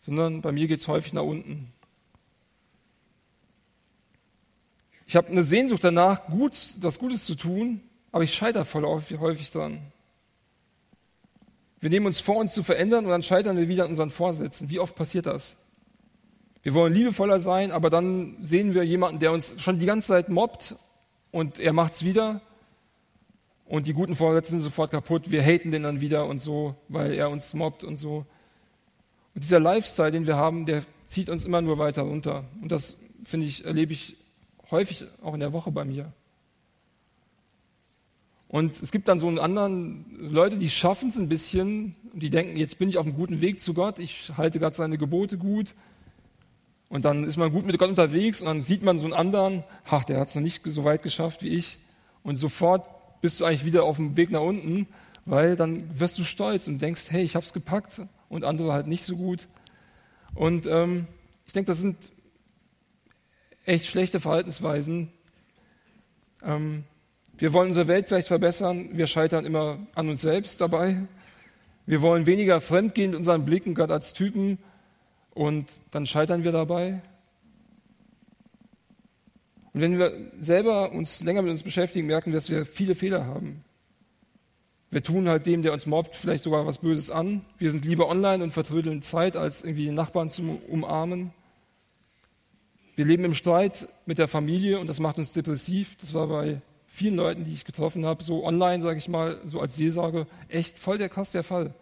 sondern 0.00 0.42
bei 0.42 0.50
mir 0.52 0.66
geht 0.66 0.80
es 0.80 0.88
häufig 0.88 1.12
nach 1.12 1.22
unten. 1.22 1.72
Ich 5.06 5.14
habe 5.14 5.28
eine 5.28 5.44
Sehnsucht 5.44 5.84
danach, 5.84 6.26
gut, 6.26 6.52
das 6.80 6.98
Gutes 6.98 7.24
zu 7.24 7.36
tun, 7.36 7.80
aber 8.10 8.24
ich 8.24 8.34
scheitere 8.34 8.64
voll 8.64 8.84
häufig 8.84 9.50
dran. 9.50 9.80
Wir 11.80 11.90
nehmen 11.90 12.06
uns 12.06 12.20
vor, 12.20 12.36
uns 12.36 12.52
zu 12.52 12.62
verändern 12.62 13.04
und 13.04 13.10
dann 13.10 13.22
scheitern 13.22 13.56
wir 13.56 13.68
wieder 13.68 13.84
an 13.84 13.90
unseren 13.90 14.10
Vorsätzen. 14.10 14.70
Wie 14.70 14.80
oft 14.80 14.96
passiert 14.96 15.26
das? 15.26 15.56
Wir 16.62 16.74
wollen 16.74 16.92
liebevoller 16.92 17.38
sein, 17.38 17.70
aber 17.70 17.90
dann 17.90 18.38
sehen 18.42 18.74
wir 18.74 18.82
jemanden, 18.82 19.20
der 19.20 19.30
uns 19.30 19.54
schon 19.62 19.78
die 19.78 19.86
ganze 19.86 20.08
Zeit 20.08 20.28
mobbt 20.28 20.74
und 21.30 21.60
er 21.60 21.72
macht 21.72 21.92
es 21.92 22.04
wieder 22.04 22.40
und 23.66 23.86
die 23.86 23.92
guten 23.92 24.16
Vorsätze 24.16 24.52
sind 24.52 24.62
sofort 24.62 24.90
kaputt. 24.90 25.30
Wir 25.30 25.42
haten 25.42 25.70
den 25.70 25.84
dann 25.84 26.00
wieder 26.00 26.26
und 26.26 26.40
so, 26.40 26.74
weil 26.88 27.12
er 27.12 27.30
uns 27.30 27.54
mobbt 27.54 27.84
und 27.84 27.96
so. 27.96 28.26
Und 29.34 29.44
dieser 29.44 29.60
Lifestyle, 29.60 30.10
den 30.10 30.26
wir 30.26 30.36
haben, 30.36 30.66
der 30.66 30.82
zieht 31.04 31.28
uns 31.28 31.44
immer 31.44 31.60
nur 31.60 31.78
weiter 31.78 32.02
runter. 32.02 32.44
Und 32.60 32.72
das, 32.72 32.96
finde 33.22 33.46
ich, 33.46 33.64
erlebe 33.64 33.92
ich 33.92 34.16
häufig 34.70 35.06
auch 35.22 35.34
in 35.34 35.40
der 35.40 35.52
Woche 35.52 35.70
bei 35.70 35.84
mir. 35.84 36.12
Und 38.48 38.80
es 38.80 38.92
gibt 38.92 39.08
dann 39.08 39.18
so 39.18 39.26
einen 39.26 39.38
anderen 39.38 40.06
Leute, 40.18 40.56
die 40.56 40.70
schaffen 40.70 41.08
es 41.08 41.18
ein 41.18 41.28
bisschen 41.28 41.96
die 42.16 42.30
denken, 42.30 42.56
jetzt 42.56 42.78
bin 42.78 42.88
ich 42.88 42.96
auf 42.96 43.04
einem 43.04 43.14
guten 43.14 43.42
Weg 43.42 43.60
zu 43.60 43.74
Gott, 43.74 43.98
ich 43.98 44.32
halte 44.38 44.58
gerade 44.58 44.74
seine 44.74 44.96
Gebote 44.96 45.36
gut, 45.36 45.74
und 46.88 47.04
dann 47.04 47.24
ist 47.24 47.36
man 47.36 47.52
gut 47.52 47.66
mit 47.66 47.76
Gott 47.78 47.88
unterwegs 47.88 48.40
und 48.40 48.46
dann 48.46 48.62
sieht 48.62 48.82
man 48.82 48.98
so 48.98 49.04
einen 49.04 49.14
anderen, 49.14 49.64
ach, 49.84 50.04
der 50.04 50.20
hat 50.20 50.28
es 50.28 50.34
noch 50.34 50.42
nicht 50.42 50.62
so 50.64 50.84
weit 50.84 51.02
geschafft 51.02 51.42
wie 51.42 51.48
ich. 51.48 51.78
Und 52.22 52.36
sofort 52.36 52.86
bist 53.20 53.40
du 53.40 53.44
eigentlich 53.44 53.64
wieder 53.64 53.82
auf 53.82 53.96
dem 53.96 54.16
Weg 54.16 54.30
nach 54.30 54.40
unten, 54.40 54.86
weil 55.24 55.56
dann 55.56 55.98
wirst 55.98 56.16
du 56.16 56.24
stolz 56.24 56.68
und 56.68 56.80
denkst, 56.80 57.06
hey, 57.08 57.24
ich 57.24 57.34
habe 57.34 57.44
es 57.44 57.52
gepackt 57.52 58.00
und 58.28 58.44
andere 58.44 58.72
halt 58.72 58.86
nicht 58.86 59.04
so 59.04 59.16
gut. 59.16 59.48
Und 60.36 60.66
ähm, 60.66 61.08
ich 61.46 61.52
denke, 61.52 61.66
das 61.66 61.80
sind 61.80 61.96
echt 63.66 63.86
schlechte 63.86 64.20
Verhaltensweisen. 64.20 65.10
Ähm, 66.42 66.84
wir 67.38 67.52
wollen 67.52 67.68
unsere 67.68 67.88
Welt 67.88 68.08
vielleicht 68.08 68.28
verbessern, 68.28 68.90
wir 68.92 69.06
scheitern 69.06 69.44
immer 69.44 69.78
an 69.94 70.08
uns 70.08 70.22
selbst 70.22 70.60
dabei. 70.60 70.96
Wir 71.84 72.00
wollen 72.00 72.26
weniger 72.26 72.60
fremdgehen 72.60 73.10
in 73.10 73.16
unseren 73.16 73.44
Blicken, 73.44 73.74
gerade 73.74 73.92
als 73.92 74.12
Typen, 74.14 74.58
und 75.34 75.66
dann 75.90 76.06
scheitern 76.06 76.44
wir 76.44 76.52
dabei. 76.52 77.02
Und 79.74 79.82
wenn 79.82 79.98
wir 79.98 80.12
selber 80.40 80.92
uns 80.92 81.22
länger 81.22 81.42
mit 81.42 81.50
uns 81.50 81.62
beschäftigen, 81.62 82.06
merken 82.06 82.32
wir, 82.32 82.38
dass 82.38 82.48
wir 82.48 82.64
viele 82.64 82.94
Fehler 82.94 83.26
haben. 83.26 83.62
Wir 84.90 85.02
tun 85.02 85.28
halt 85.28 85.44
dem, 85.44 85.60
der 85.60 85.74
uns 85.74 85.84
mobbt, 85.84 86.16
vielleicht 86.16 86.44
sogar 86.44 86.66
was 86.66 86.78
Böses 86.78 87.10
an. 87.10 87.44
Wir 87.58 87.70
sind 87.70 87.84
lieber 87.84 88.08
online 88.08 88.42
und 88.42 88.52
vertrödeln 88.52 89.02
Zeit, 89.02 89.36
als 89.36 89.62
irgendwie 89.62 89.90
Nachbarn 89.90 90.30
zu 90.30 90.58
umarmen. 90.68 91.32
Wir 92.96 93.04
leben 93.04 93.24
im 93.24 93.34
Streit 93.34 93.88
mit 94.06 94.18
der 94.18 94.26
Familie 94.26 94.80
und 94.80 94.88
das 94.88 94.98
macht 94.98 95.18
uns 95.18 95.32
depressiv. 95.32 95.96
Das 96.00 96.12
war 96.14 96.26
bei 96.26 96.60
vielen 96.88 97.14
Leuten, 97.14 97.44
die 97.44 97.52
ich 97.52 97.64
getroffen 97.64 98.04
habe, 98.04 98.24
so 98.24 98.44
online, 98.44 98.82
sage 98.82 98.98
ich 98.98 99.08
mal, 99.08 99.40
so 99.44 99.60
als 99.60 99.76
Seelsorge, 99.76 100.26
echt 100.48 100.78
voll 100.78 100.98
der 100.98 101.08
krass 101.08 101.30
der 101.30 101.44
Fall 101.44 101.74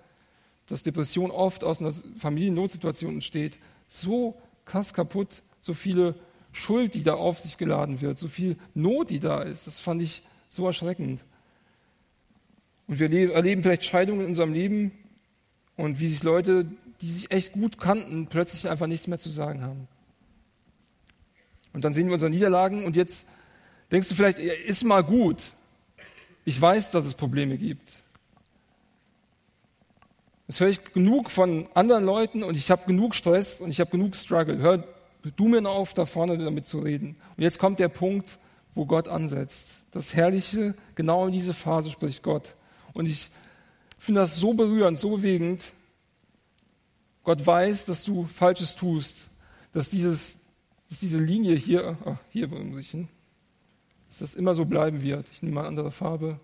dass 0.66 0.82
Depression 0.82 1.30
oft 1.30 1.64
aus 1.64 1.80
einer 1.80 1.92
Familiennotsituation 2.16 3.14
entsteht, 3.14 3.58
so 3.86 4.40
krass 4.64 4.94
kaputt, 4.94 5.42
so 5.60 5.74
viele 5.74 6.14
Schuld, 6.52 6.94
die 6.94 7.02
da 7.02 7.14
auf 7.14 7.38
sich 7.38 7.58
geladen 7.58 8.00
wird, 8.00 8.18
so 8.18 8.28
viel 8.28 8.56
Not, 8.74 9.10
die 9.10 9.18
da 9.18 9.42
ist. 9.42 9.66
Das 9.66 9.80
fand 9.80 10.00
ich 10.00 10.22
so 10.48 10.66
erschreckend. 10.66 11.24
Und 12.86 12.98
wir 12.98 13.32
erleben 13.32 13.62
vielleicht 13.62 13.84
Scheidungen 13.84 14.22
in 14.22 14.28
unserem 14.28 14.52
Leben 14.52 14.92
und 15.76 16.00
wie 16.00 16.08
sich 16.08 16.22
Leute, 16.22 16.66
die 17.00 17.10
sich 17.10 17.30
echt 17.30 17.52
gut 17.52 17.78
kannten, 17.78 18.28
plötzlich 18.28 18.68
einfach 18.68 18.86
nichts 18.86 19.06
mehr 19.06 19.18
zu 19.18 19.30
sagen 19.30 19.62
haben. 19.62 19.88
Und 21.74 21.84
dann 21.84 21.92
sehen 21.92 22.06
wir 22.06 22.14
unsere 22.14 22.30
Niederlagen 22.30 22.84
und 22.84 22.96
jetzt 22.96 23.26
denkst 23.92 24.08
du 24.08 24.14
vielleicht, 24.14 24.38
ist 24.38 24.84
mal 24.84 25.02
gut. 25.02 25.52
Ich 26.46 26.58
weiß, 26.58 26.90
dass 26.92 27.04
es 27.04 27.14
Probleme 27.14 27.58
gibt. 27.58 27.88
Das 30.46 30.60
höre 30.60 30.68
ich 30.68 30.84
genug 30.92 31.30
von 31.30 31.68
anderen 31.74 32.04
Leuten 32.04 32.44
und 32.44 32.56
ich 32.56 32.70
habe 32.70 32.86
genug 32.86 33.14
Stress 33.14 33.60
und 33.60 33.70
ich 33.70 33.80
habe 33.80 33.90
genug 33.90 34.14
Struggle. 34.14 34.58
Hör 34.58 34.84
du 35.36 35.48
mir 35.48 35.68
auf, 35.68 35.94
da 35.94 36.06
vorne 36.06 36.38
damit 36.38 36.66
zu 36.66 36.78
reden. 36.78 37.14
Und 37.36 37.42
jetzt 37.42 37.58
kommt 37.58 37.80
der 37.80 37.88
Punkt, 37.88 38.38
wo 38.74 38.86
Gott 38.86 39.08
ansetzt. 39.08 39.78
Das 39.90 40.14
Herrliche, 40.14 40.74
genau 40.94 41.26
in 41.26 41.32
diese 41.32 41.54
Phase 41.54 41.90
spricht 41.90 42.22
Gott. 42.22 42.54
Und 42.92 43.06
ich 43.06 43.30
finde 43.98 44.20
das 44.20 44.36
so 44.36 44.54
berührend, 44.54 44.98
so 44.98 45.16
bewegend. 45.16 45.72
Gott 47.24 47.44
weiß, 47.44 47.86
dass 47.86 48.04
du 48.04 48.26
Falsches 48.26 48.74
tust, 48.74 49.28
dass, 49.72 49.88
dieses, 49.88 50.43
dass 50.94 51.00
diese 51.00 51.18
Linie 51.18 51.56
hier, 51.56 51.98
ach, 52.04 52.18
hier 52.30 52.46
muss 52.46 52.78
ich 52.78 52.90
hin, 52.90 53.08
dass 54.08 54.20
das 54.20 54.34
immer 54.36 54.54
so 54.54 54.64
bleiben 54.64 55.02
wird. 55.02 55.26
Ich 55.32 55.42
nehme 55.42 55.56
mal 55.56 55.60
eine 55.62 55.68
andere 55.68 55.90
Farbe. 55.90 56.38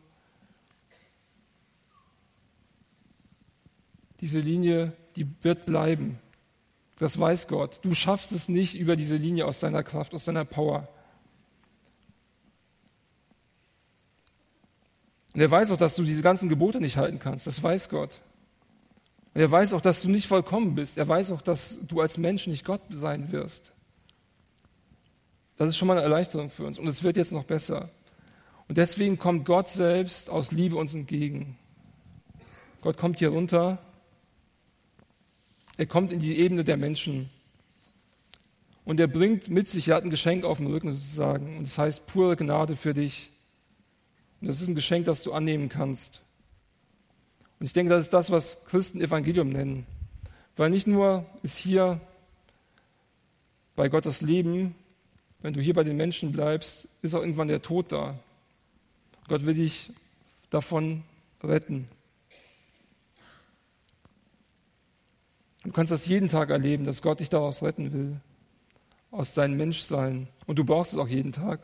diese 4.20 4.40
Linie, 4.40 4.92
die 5.14 5.26
wird 5.42 5.66
bleiben. 5.66 6.18
Das 6.98 7.18
weiß 7.18 7.46
Gott. 7.48 7.78
Du 7.82 7.94
schaffst 7.94 8.32
es 8.32 8.48
nicht 8.48 8.78
über 8.78 8.96
diese 8.96 9.16
Linie 9.16 9.46
aus 9.46 9.60
deiner 9.60 9.82
Kraft, 9.82 10.14
aus 10.14 10.24
deiner 10.24 10.44
Power. 10.44 10.88
Und 15.32 15.40
er 15.40 15.50
weiß 15.50 15.70
auch, 15.70 15.78
dass 15.78 15.94
du 15.94 16.02
diese 16.02 16.22
ganzen 16.22 16.48
Gebote 16.48 16.80
nicht 16.80 16.96
halten 16.96 17.20
kannst. 17.20 17.46
Das 17.46 17.62
weiß 17.62 17.88
Gott. 17.88 18.20
Und 19.32 19.40
er 19.40 19.50
weiß 19.50 19.72
auch, 19.74 19.80
dass 19.80 20.02
du 20.02 20.08
nicht 20.08 20.26
vollkommen 20.26 20.74
bist. 20.74 20.98
Er 20.98 21.08
weiß 21.08 21.30
auch, 21.30 21.40
dass 21.40 21.78
du 21.86 22.00
als 22.00 22.18
Mensch 22.18 22.48
nicht 22.48 22.64
Gott 22.64 22.82
sein 22.90 23.30
wirst. 23.32 23.72
Das 25.60 25.68
ist 25.68 25.76
schon 25.76 25.88
mal 25.88 25.98
eine 25.98 26.02
Erleichterung 26.02 26.48
für 26.48 26.64
uns. 26.64 26.78
Und 26.78 26.88
es 26.88 27.02
wird 27.02 27.16
jetzt 27.16 27.32
noch 27.32 27.44
besser. 27.44 27.90
Und 28.66 28.78
deswegen 28.78 29.18
kommt 29.18 29.44
Gott 29.44 29.68
selbst 29.68 30.30
aus 30.30 30.52
Liebe 30.52 30.76
uns 30.76 30.94
entgegen. 30.94 31.58
Gott 32.80 32.96
kommt 32.96 33.18
hier 33.18 33.28
runter 33.28 33.78
er 35.80 35.86
kommt 35.86 36.12
in 36.12 36.20
die 36.20 36.36
Ebene 36.36 36.62
der 36.62 36.76
Menschen. 36.76 37.30
Und 38.84 39.00
er 39.00 39.06
bringt 39.06 39.48
mit 39.48 39.66
sich, 39.66 39.88
er 39.88 39.96
hat 39.96 40.04
ein 40.04 40.10
Geschenk 40.10 40.44
auf 40.44 40.58
dem 40.58 40.66
Rücken 40.66 40.92
sozusagen. 40.92 41.56
Und 41.56 41.66
das 41.66 41.78
heißt 41.78 42.06
pure 42.06 42.36
Gnade 42.36 42.76
für 42.76 42.92
dich. 42.92 43.30
Und 44.42 44.48
das 44.48 44.60
ist 44.60 44.68
ein 44.68 44.74
Geschenk, 44.74 45.06
das 45.06 45.22
du 45.22 45.32
annehmen 45.32 45.70
kannst. 45.70 46.20
Und 47.58 47.64
ich 47.64 47.72
denke, 47.72 47.94
das 47.94 48.04
ist 48.04 48.12
das, 48.12 48.30
was 48.30 48.66
Christen 48.66 49.00
Evangelium 49.00 49.48
nennen. 49.48 49.86
Weil 50.54 50.68
nicht 50.68 50.86
nur 50.86 51.24
ist 51.42 51.56
hier 51.56 51.98
bei 53.74 53.88
Gott 53.88 54.04
das 54.04 54.20
Leben, 54.20 54.74
wenn 55.42 55.54
du 55.54 55.60
hier 55.60 55.74
bei 55.74 55.84
den 55.84 55.96
Menschen 55.96 56.32
bleibst, 56.32 56.88
ist 57.02 57.14
auch 57.14 57.20
irgendwann 57.20 57.48
der 57.48 57.62
Tod 57.62 57.92
da. 57.92 58.18
Gott 59.28 59.46
will 59.46 59.54
dich 59.54 59.92
davon 60.50 61.02
retten. 61.42 61.86
Du 65.62 65.72
kannst 65.72 65.92
das 65.92 66.06
jeden 66.06 66.28
Tag 66.28 66.50
erleben, 66.50 66.84
dass 66.84 67.02
Gott 67.02 67.20
dich 67.20 67.28
daraus 67.28 67.62
retten 67.62 67.92
will, 67.92 68.20
aus 69.10 69.34
deinem 69.34 69.56
Menschsein. 69.56 70.28
Und 70.46 70.58
du 70.58 70.64
brauchst 70.64 70.92
es 70.92 70.98
auch 70.98 71.08
jeden 71.08 71.32
Tag. 71.32 71.60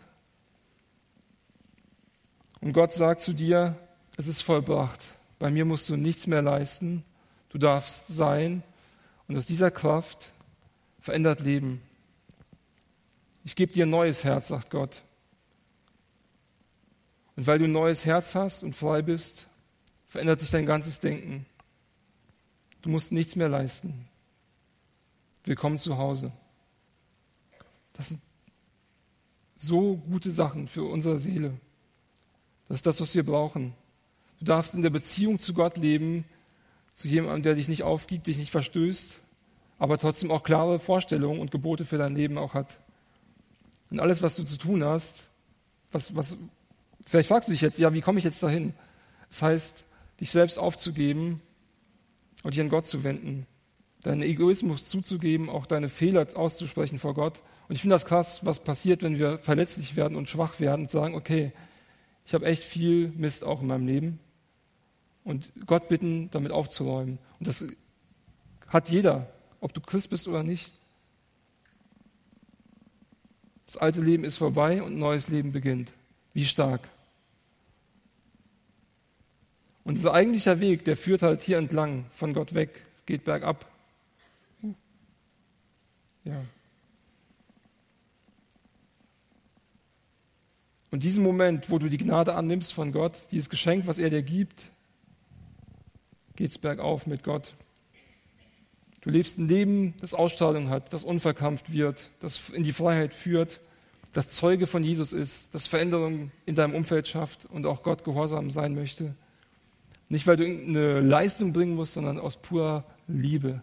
Und 2.60 2.72
Gott 2.72 2.92
sagt 2.92 3.20
zu 3.20 3.32
dir, 3.32 3.76
es 4.16 4.26
ist 4.26 4.42
vollbracht. 4.42 5.00
Bei 5.38 5.50
mir 5.50 5.64
musst 5.64 5.88
du 5.88 5.96
nichts 5.96 6.26
mehr 6.26 6.42
leisten. 6.42 7.04
Du 7.50 7.58
darfst 7.58 8.08
sein. 8.08 8.62
Und 9.28 9.36
aus 9.36 9.46
dieser 9.46 9.70
Kraft 9.70 10.32
verändert 11.00 11.40
Leben. 11.40 11.82
Ich 13.46 13.54
gebe 13.54 13.72
dir 13.72 13.86
ein 13.86 13.90
neues 13.90 14.24
Herz, 14.24 14.48
sagt 14.48 14.70
Gott. 14.70 15.02
Und 17.36 17.46
weil 17.46 17.60
du 17.60 17.66
ein 17.66 17.72
neues 17.72 18.04
Herz 18.04 18.34
hast 18.34 18.64
und 18.64 18.74
frei 18.74 19.02
bist, 19.02 19.46
verändert 20.08 20.40
sich 20.40 20.50
dein 20.50 20.66
ganzes 20.66 20.98
Denken. 20.98 21.46
Du 22.82 22.88
musst 22.88 23.12
nichts 23.12 23.36
mehr 23.36 23.48
leisten. 23.48 24.08
Willkommen 25.44 25.78
zu 25.78 25.96
Hause. 25.96 26.32
Das 27.92 28.08
sind 28.08 28.20
so 29.54 29.94
gute 29.94 30.32
Sachen 30.32 30.66
für 30.66 30.82
unsere 30.82 31.20
Seele. 31.20 31.52
Das 32.66 32.78
ist 32.78 32.86
das, 32.86 33.00
was 33.00 33.14
wir 33.14 33.24
brauchen. 33.24 33.74
Du 34.40 34.44
darfst 34.44 34.74
in 34.74 34.82
der 34.82 34.90
Beziehung 34.90 35.38
zu 35.38 35.54
Gott 35.54 35.76
leben, 35.76 36.24
zu 36.94 37.06
jemandem, 37.06 37.44
der 37.44 37.54
dich 37.54 37.68
nicht 37.68 37.84
aufgibt, 37.84 38.26
dich 38.26 38.38
nicht 38.38 38.50
verstößt, 38.50 39.20
aber 39.78 39.98
trotzdem 39.98 40.32
auch 40.32 40.42
klare 40.42 40.80
Vorstellungen 40.80 41.38
und 41.38 41.52
Gebote 41.52 41.84
für 41.84 41.96
dein 41.96 42.16
Leben 42.16 42.38
auch 42.38 42.52
hat. 42.52 42.80
Und 43.90 44.00
alles, 44.00 44.22
was 44.22 44.36
du 44.36 44.44
zu 44.44 44.56
tun 44.56 44.84
hast, 44.84 45.30
was, 45.90 46.14
was, 46.14 46.36
vielleicht 47.00 47.28
fragst 47.28 47.48
du 47.48 47.52
dich 47.52 47.60
jetzt, 47.60 47.78
ja, 47.78 47.94
wie 47.94 48.00
komme 48.00 48.18
ich 48.18 48.24
jetzt 48.24 48.42
dahin? 48.42 48.74
Das 49.28 49.42
heißt, 49.42 49.86
dich 50.20 50.30
selbst 50.30 50.58
aufzugeben 50.58 51.40
und 52.42 52.54
dich 52.54 52.60
an 52.60 52.68
Gott 52.68 52.86
zu 52.86 53.04
wenden, 53.04 53.46
deinen 54.02 54.22
Egoismus 54.22 54.88
zuzugeben, 54.88 55.48
auch 55.48 55.66
deine 55.66 55.88
Fehler 55.88 56.26
auszusprechen 56.34 56.98
vor 56.98 57.14
Gott. 57.14 57.42
Und 57.68 57.74
ich 57.74 57.80
finde 57.80 57.94
das 57.94 58.04
krass, 58.04 58.44
was 58.44 58.62
passiert, 58.62 59.02
wenn 59.02 59.18
wir 59.18 59.38
verletzlich 59.38 59.96
werden 59.96 60.16
und 60.16 60.28
schwach 60.28 60.60
werden 60.60 60.82
und 60.82 60.90
sagen, 60.90 61.14
okay, 61.14 61.52
ich 62.24 62.34
habe 62.34 62.46
echt 62.46 62.62
viel 62.62 63.12
Mist 63.16 63.44
auch 63.44 63.60
in 63.62 63.68
meinem 63.68 63.86
Leben 63.86 64.20
und 65.24 65.52
Gott 65.66 65.88
bitten, 65.88 66.30
damit 66.30 66.52
aufzuräumen. 66.52 67.18
Und 67.38 67.48
das 67.48 67.64
hat 68.68 68.88
jeder, 68.88 69.28
ob 69.60 69.72
du 69.72 69.80
Christ 69.80 70.10
bist 70.10 70.28
oder 70.28 70.42
nicht. 70.42 70.72
Das 73.66 73.76
alte 73.76 74.00
Leben 74.00 74.24
ist 74.24 74.36
vorbei 74.36 74.82
und 74.82 74.94
ein 74.94 74.98
neues 74.98 75.28
Leben 75.28 75.52
beginnt. 75.52 75.92
Wie 76.32 76.44
stark. 76.44 76.88
Und 79.84 79.96
unser 79.96 80.14
eigentlicher 80.14 80.60
Weg, 80.60 80.84
der 80.84 80.96
führt 80.96 81.22
halt 81.22 81.42
hier 81.42 81.58
entlang 81.58 82.06
von 82.12 82.32
Gott 82.32 82.54
weg, 82.54 82.82
geht 83.06 83.24
bergab. 83.24 83.66
Ja. 86.24 86.44
Und 90.90 91.02
diesen 91.02 91.22
Moment, 91.22 91.70
wo 91.70 91.78
du 91.78 91.88
die 91.88 91.98
Gnade 91.98 92.34
annimmst 92.34 92.72
von 92.72 92.90
Gott, 92.90 93.28
dieses 93.30 93.50
Geschenk, 93.50 93.86
was 93.86 93.98
er 93.98 94.10
dir 94.10 94.22
gibt, 94.22 94.70
geht 96.34 96.50
es 96.50 96.58
bergauf 96.58 97.06
mit 97.06 97.22
Gott. 97.22 97.54
Du 99.06 99.12
lebst 99.12 99.38
ein 99.38 99.46
Leben, 99.46 99.94
das 100.00 100.14
Ausstrahlung 100.14 100.68
hat, 100.68 100.92
das 100.92 101.04
unverkrampft 101.04 101.72
wird, 101.72 102.10
das 102.18 102.50
in 102.50 102.64
die 102.64 102.72
Freiheit 102.72 103.14
führt, 103.14 103.60
das 104.12 104.30
Zeuge 104.30 104.66
von 104.66 104.82
Jesus 104.82 105.12
ist, 105.12 105.54
das 105.54 105.68
Veränderungen 105.68 106.32
in 106.44 106.56
deinem 106.56 106.74
Umfeld 106.74 107.06
schafft 107.06 107.44
und 107.44 107.66
auch 107.66 107.84
Gott 107.84 108.02
gehorsam 108.02 108.50
sein 108.50 108.74
möchte. 108.74 109.14
Nicht, 110.08 110.26
weil 110.26 110.34
du 110.34 110.44
irgendeine 110.44 110.98
Leistung 110.98 111.52
bringen 111.52 111.76
musst, 111.76 111.94
sondern 111.94 112.18
aus 112.18 112.36
purer 112.36 112.82
Liebe. 113.06 113.62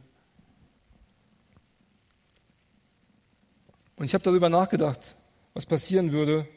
Und 3.97 4.05
ich 4.05 4.13
habe 4.13 4.23
darüber 4.23 4.47
nachgedacht, 4.47 5.17
was 5.53 5.65
passieren 5.65 6.13
würde, 6.13 6.47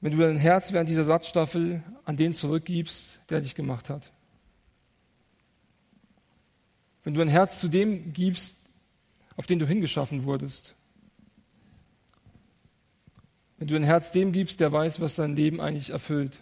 wenn 0.00 0.10
du 0.10 0.18
dein 0.18 0.38
Herz 0.38 0.72
während 0.72 0.88
dieser 0.88 1.04
Satzstaffel 1.04 1.84
an 2.04 2.16
den 2.16 2.34
zurückgibst, 2.34 3.20
der 3.30 3.42
dich 3.42 3.54
gemacht 3.54 3.90
hat. 3.90 4.10
Wenn 7.06 7.14
du 7.14 7.20
ein 7.20 7.28
Herz 7.28 7.60
zu 7.60 7.68
dem 7.68 8.12
gibst, 8.12 8.56
auf 9.36 9.46
den 9.46 9.60
du 9.60 9.66
hingeschaffen 9.66 10.24
wurdest. 10.24 10.74
Wenn 13.58 13.68
du 13.68 13.76
ein 13.76 13.84
Herz 13.84 14.10
dem 14.10 14.32
gibst, 14.32 14.58
der 14.58 14.72
weiß, 14.72 15.00
was 15.00 15.14
dein 15.14 15.36
Leben 15.36 15.60
eigentlich 15.60 15.90
erfüllt. 15.90 16.40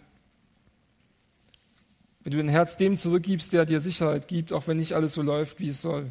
Wenn 2.21 2.33
du 2.33 2.39
ein 2.39 2.47
Herz 2.47 2.77
dem 2.77 2.97
zurückgibst, 2.97 3.53
der 3.53 3.67
dir 3.67 3.79
Sicherheit 3.79 4.27
gibt, 4.27 4.53
auch 4.53 4.65
wenn 4.65 4.77
nicht 4.77 4.93
alles 4.93 5.13
so 5.13 5.21
läuft, 5.21 5.59
wie 5.59 5.69
es 5.69 5.83
soll. 5.83 6.09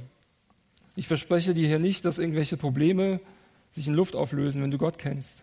Ich 0.95 1.09
verspreche 1.09 1.53
dir 1.53 1.67
hier 1.67 1.81
nicht, 1.81 2.05
dass 2.05 2.19
irgendwelche 2.21 2.57
Probleme 2.57 3.19
sich 3.73 3.89
in 3.89 3.95
Luft 3.95 4.15
auflösen, 4.15 4.63
wenn 4.63 4.71
du 4.71 4.79
Gott 4.79 4.99
kennst. 4.99 5.43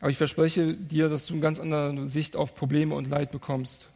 Aber 0.00 0.10
ich 0.10 0.18
verspreche 0.18 0.74
dir, 0.74 1.08
dass 1.08 1.24
du 1.24 1.32
eine 1.32 1.40
ganz 1.40 1.58
andere 1.58 2.08
Sicht 2.08 2.36
auf 2.36 2.54
Probleme 2.54 2.94
und 2.94 3.08
Leid 3.08 3.30
bekommst. 3.30 3.88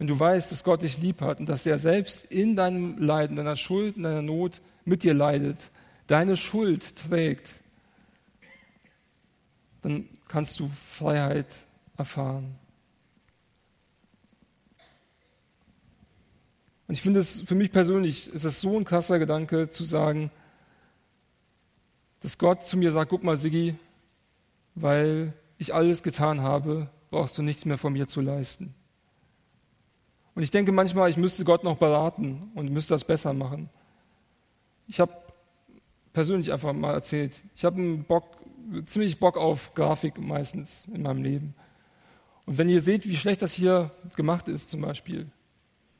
Wenn 0.00 0.06
du 0.06 0.18
weißt, 0.18 0.50
dass 0.50 0.64
Gott 0.64 0.80
dich 0.80 0.96
lieb 0.96 1.20
hat 1.20 1.40
und 1.40 1.46
dass 1.50 1.66
er 1.66 1.78
selbst 1.78 2.24
in 2.24 2.56
deinem 2.56 2.96
Leiden, 2.96 3.36
deiner 3.36 3.54
Schuld, 3.54 3.98
in 3.98 4.04
deiner 4.04 4.22
Not 4.22 4.62
mit 4.86 5.02
dir 5.02 5.12
leidet, 5.12 5.58
deine 6.06 6.38
Schuld 6.38 6.96
trägt, 6.96 7.56
dann 9.82 10.08
kannst 10.26 10.58
du 10.58 10.70
Freiheit 10.88 11.54
erfahren. 11.98 12.56
Und 16.88 16.94
ich 16.94 17.02
finde 17.02 17.20
es 17.20 17.42
für 17.42 17.54
mich 17.54 17.70
persönlich 17.70 18.32
ist 18.32 18.44
es 18.44 18.62
so 18.62 18.78
ein 18.78 18.86
krasser 18.86 19.18
Gedanke 19.18 19.68
zu 19.68 19.84
sagen, 19.84 20.30
dass 22.20 22.38
Gott 22.38 22.64
zu 22.64 22.78
mir 22.78 22.90
sagt, 22.90 23.10
guck 23.10 23.22
mal, 23.22 23.36
Siggi, 23.36 23.76
weil 24.74 25.34
ich 25.58 25.74
alles 25.74 26.02
getan 26.02 26.40
habe, 26.40 26.88
brauchst 27.10 27.36
du 27.36 27.42
nichts 27.42 27.66
mehr 27.66 27.76
von 27.76 27.92
mir 27.92 28.06
zu 28.06 28.22
leisten. 28.22 28.74
Und 30.34 30.42
ich 30.42 30.50
denke 30.50 30.72
manchmal, 30.72 31.10
ich 31.10 31.16
müsste 31.16 31.44
Gott 31.44 31.64
noch 31.64 31.76
beraten 31.76 32.50
und 32.54 32.70
müsste 32.70 32.94
das 32.94 33.04
besser 33.04 33.32
machen. 33.32 33.68
Ich 34.86 35.00
habe 35.00 35.12
persönlich 36.12 36.52
einfach 36.52 36.72
mal 36.72 36.92
erzählt, 36.92 37.34
ich 37.56 37.64
habe 37.64 37.76
einen 37.76 38.04
Bock, 38.04 38.24
ziemlich 38.86 39.18
Bock 39.18 39.36
auf 39.36 39.74
Grafik 39.74 40.18
meistens 40.18 40.86
in 40.92 41.02
meinem 41.02 41.22
Leben. 41.22 41.54
Und 42.46 42.58
wenn 42.58 42.68
ihr 42.68 42.80
seht, 42.80 43.08
wie 43.08 43.16
schlecht 43.16 43.42
das 43.42 43.52
hier 43.52 43.90
gemacht 44.16 44.48
ist 44.48 44.70
zum 44.70 44.80
Beispiel, 44.80 45.30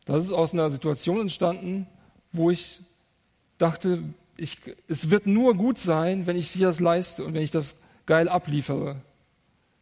das 0.04 0.24
ist 0.24 0.32
aus 0.32 0.54
einer 0.54 0.70
Situation 0.70 1.20
entstanden, 1.20 1.86
wo 2.32 2.50
ich 2.50 2.80
dachte, 3.58 4.02
ich, 4.36 4.58
es 4.88 5.10
wird 5.10 5.26
nur 5.26 5.54
gut 5.54 5.78
sein, 5.78 6.26
wenn 6.26 6.36
ich 6.36 6.50
hier 6.50 6.66
das 6.66 6.80
leiste 6.80 7.24
und 7.24 7.34
wenn 7.34 7.42
ich 7.42 7.50
das 7.50 7.82
geil 8.06 8.28
abliefere, 8.28 8.96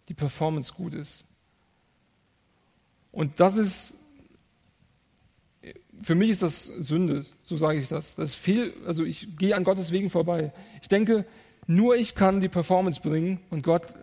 die 0.08 0.14
Performance 0.14 0.74
gut 0.74 0.94
ist. 0.94 1.24
Und 3.12 3.40
das 3.40 3.56
ist 3.56 3.94
für 6.02 6.14
mich 6.14 6.30
ist 6.30 6.42
das 6.42 6.64
Sünde, 6.64 7.26
so 7.42 7.56
sage 7.56 7.80
ich 7.80 7.88
das. 7.88 8.14
Das 8.14 8.34
viel, 8.34 8.72
also 8.86 9.04
ich 9.04 9.36
gehe 9.36 9.56
an 9.56 9.64
Gottes 9.64 9.90
Wegen 9.90 10.10
vorbei. 10.10 10.52
Ich 10.82 10.88
denke, 10.88 11.24
nur 11.66 11.96
ich 11.96 12.14
kann 12.14 12.40
die 12.40 12.48
Performance 12.48 13.00
bringen 13.00 13.40
und 13.50 13.62
Gott 13.62 13.94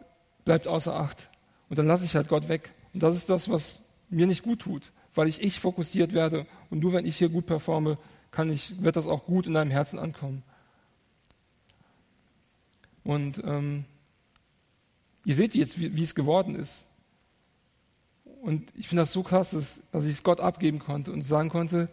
bleibt 0.43 0.67
außer 0.67 0.95
Acht. 0.95 1.29
Und 1.69 1.79
dann 1.79 1.87
lasse 1.87 2.05
ich 2.05 2.15
halt 2.15 2.27
Gott 2.27 2.47
weg. 2.47 2.73
Und 2.93 3.03
das 3.03 3.15
ist 3.15 3.29
das, 3.29 3.49
was 3.49 3.81
mir 4.09 4.27
nicht 4.27 4.43
gut 4.43 4.59
tut, 4.59 4.91
weil 5.13 5.27
ich 5.27 5.41
ich 5.41 5.59
fokussiert 5.59 6.13
werde. 6.13 6.45
Und 6.69 6.79
nur 6.79 6.93
wenn 6.93 7.05
ich 7.05 7.17
hier 7.17 7.29
gut 7.29 7.45
performe, 7.45 7.97
kann 8.31 8.51
ich, 8.51 8.83
wird 8.83 8.95
das 8.95 9.07
auch 9.07 9.25
gut 9.25 9.47
in 9.47 9.53
deinem 9.53 9.71
Herzen 9.71 9.97
ankommen. 9.97 10.43
Und 13.03 13.41
ähm, 13.43 13.85
ihr 15.23 15.35
seht 15.35 15.55
jetzt, 15.55 15.79
wie, 15.79 15.95
wie 15.95 16.03
es 16.03 16.15
geworden 16.15 16.55
ist. 16.55 16.85
Und 18.45 18.71
ich 18.75 18.87
finde 18.87 19.01
das 19.01 19.11
so 19.11 19.23
krass, 19.23 19.49
dass, 19.49 19.81
dass 19.91 20.05
ich 20.05 20.11
es 20.11 20.21
Gott 20.21 20.39
abgeben 20.39 20.77
konnte 20.77 21.11
und 21.11 21.23
sagen 21.23 21.49
konnte, 21.49 21.89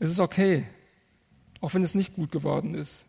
es 0.00 0.10
ist 0.10 0.18
okay, 0.18 0.66
auch 1.60 1.72
wenn 1.74 1.84
es 1.84 1.94
nicht 1.94 2.16
gut 2.16 2.32
geworden 2.32 2.74
ist. 2.74 3.06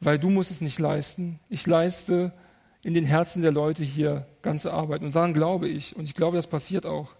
Weil 0.00 0.18
du 0.18 0.28
musst 0.28 0.50
es 0.50 0.60
nicht 0.60 0.80
leisten. 0.80 1.38
Ich 1.48 1.68
leiste 1.68 2.32
in 2.82 2.94
den 2.94 3.04
Herzen 3.04 3.42
der 3.42 3.52
Leute 3.52 3.84
hier 3.84 4.26
ganze 4.42 4.72
Arbeit. 4.72 5.02
Und 5.02 5.14
daran 5.14 5.34
glaube 5.34 5.68
ich. 5.68 5.94
Und 5.94 6.02
ich 6.02 6.14
glaube, 6.14 6.36
das 6.36 6.48
passiert 6.48 6.84
auch. 6.84 7.14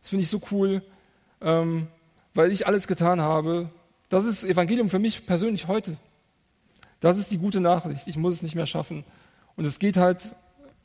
Das 0.00 0.08
finde 0.08 0.24
ich 0.24 0.28
so 0.28 0.42
cool, 0.50 0.82
ähm, 1.40 1.86
weil 2.34 2.50
ich 2.50 2.66
alles 2.66 2.88
getan 2.88 3.20
habe. 3.20 3.70
Das 4.08 4.24
ist 4.24 4.42
Evangelium 4.42 4.90
für 4.90 4.98
mich 4.98 5.24
persönlich 5.24 5.68
heute. 5.68 5.96
Das 6.98 7.16
ist 7.16 7.30
die 7.30 7.38
gute 7.38 7.60
Nachricht. 7.60 8.08
Ich 8.08 8.16
muss 8.16 8.34
es 8.34 8.42
nicht 8.42 8.56
mehr 8.56 8.66
schaffen. 8.66 9.04
Und 9.54 9.66
es 9.66 9.78
geht 9.78 9.96
halt 9.96 10.34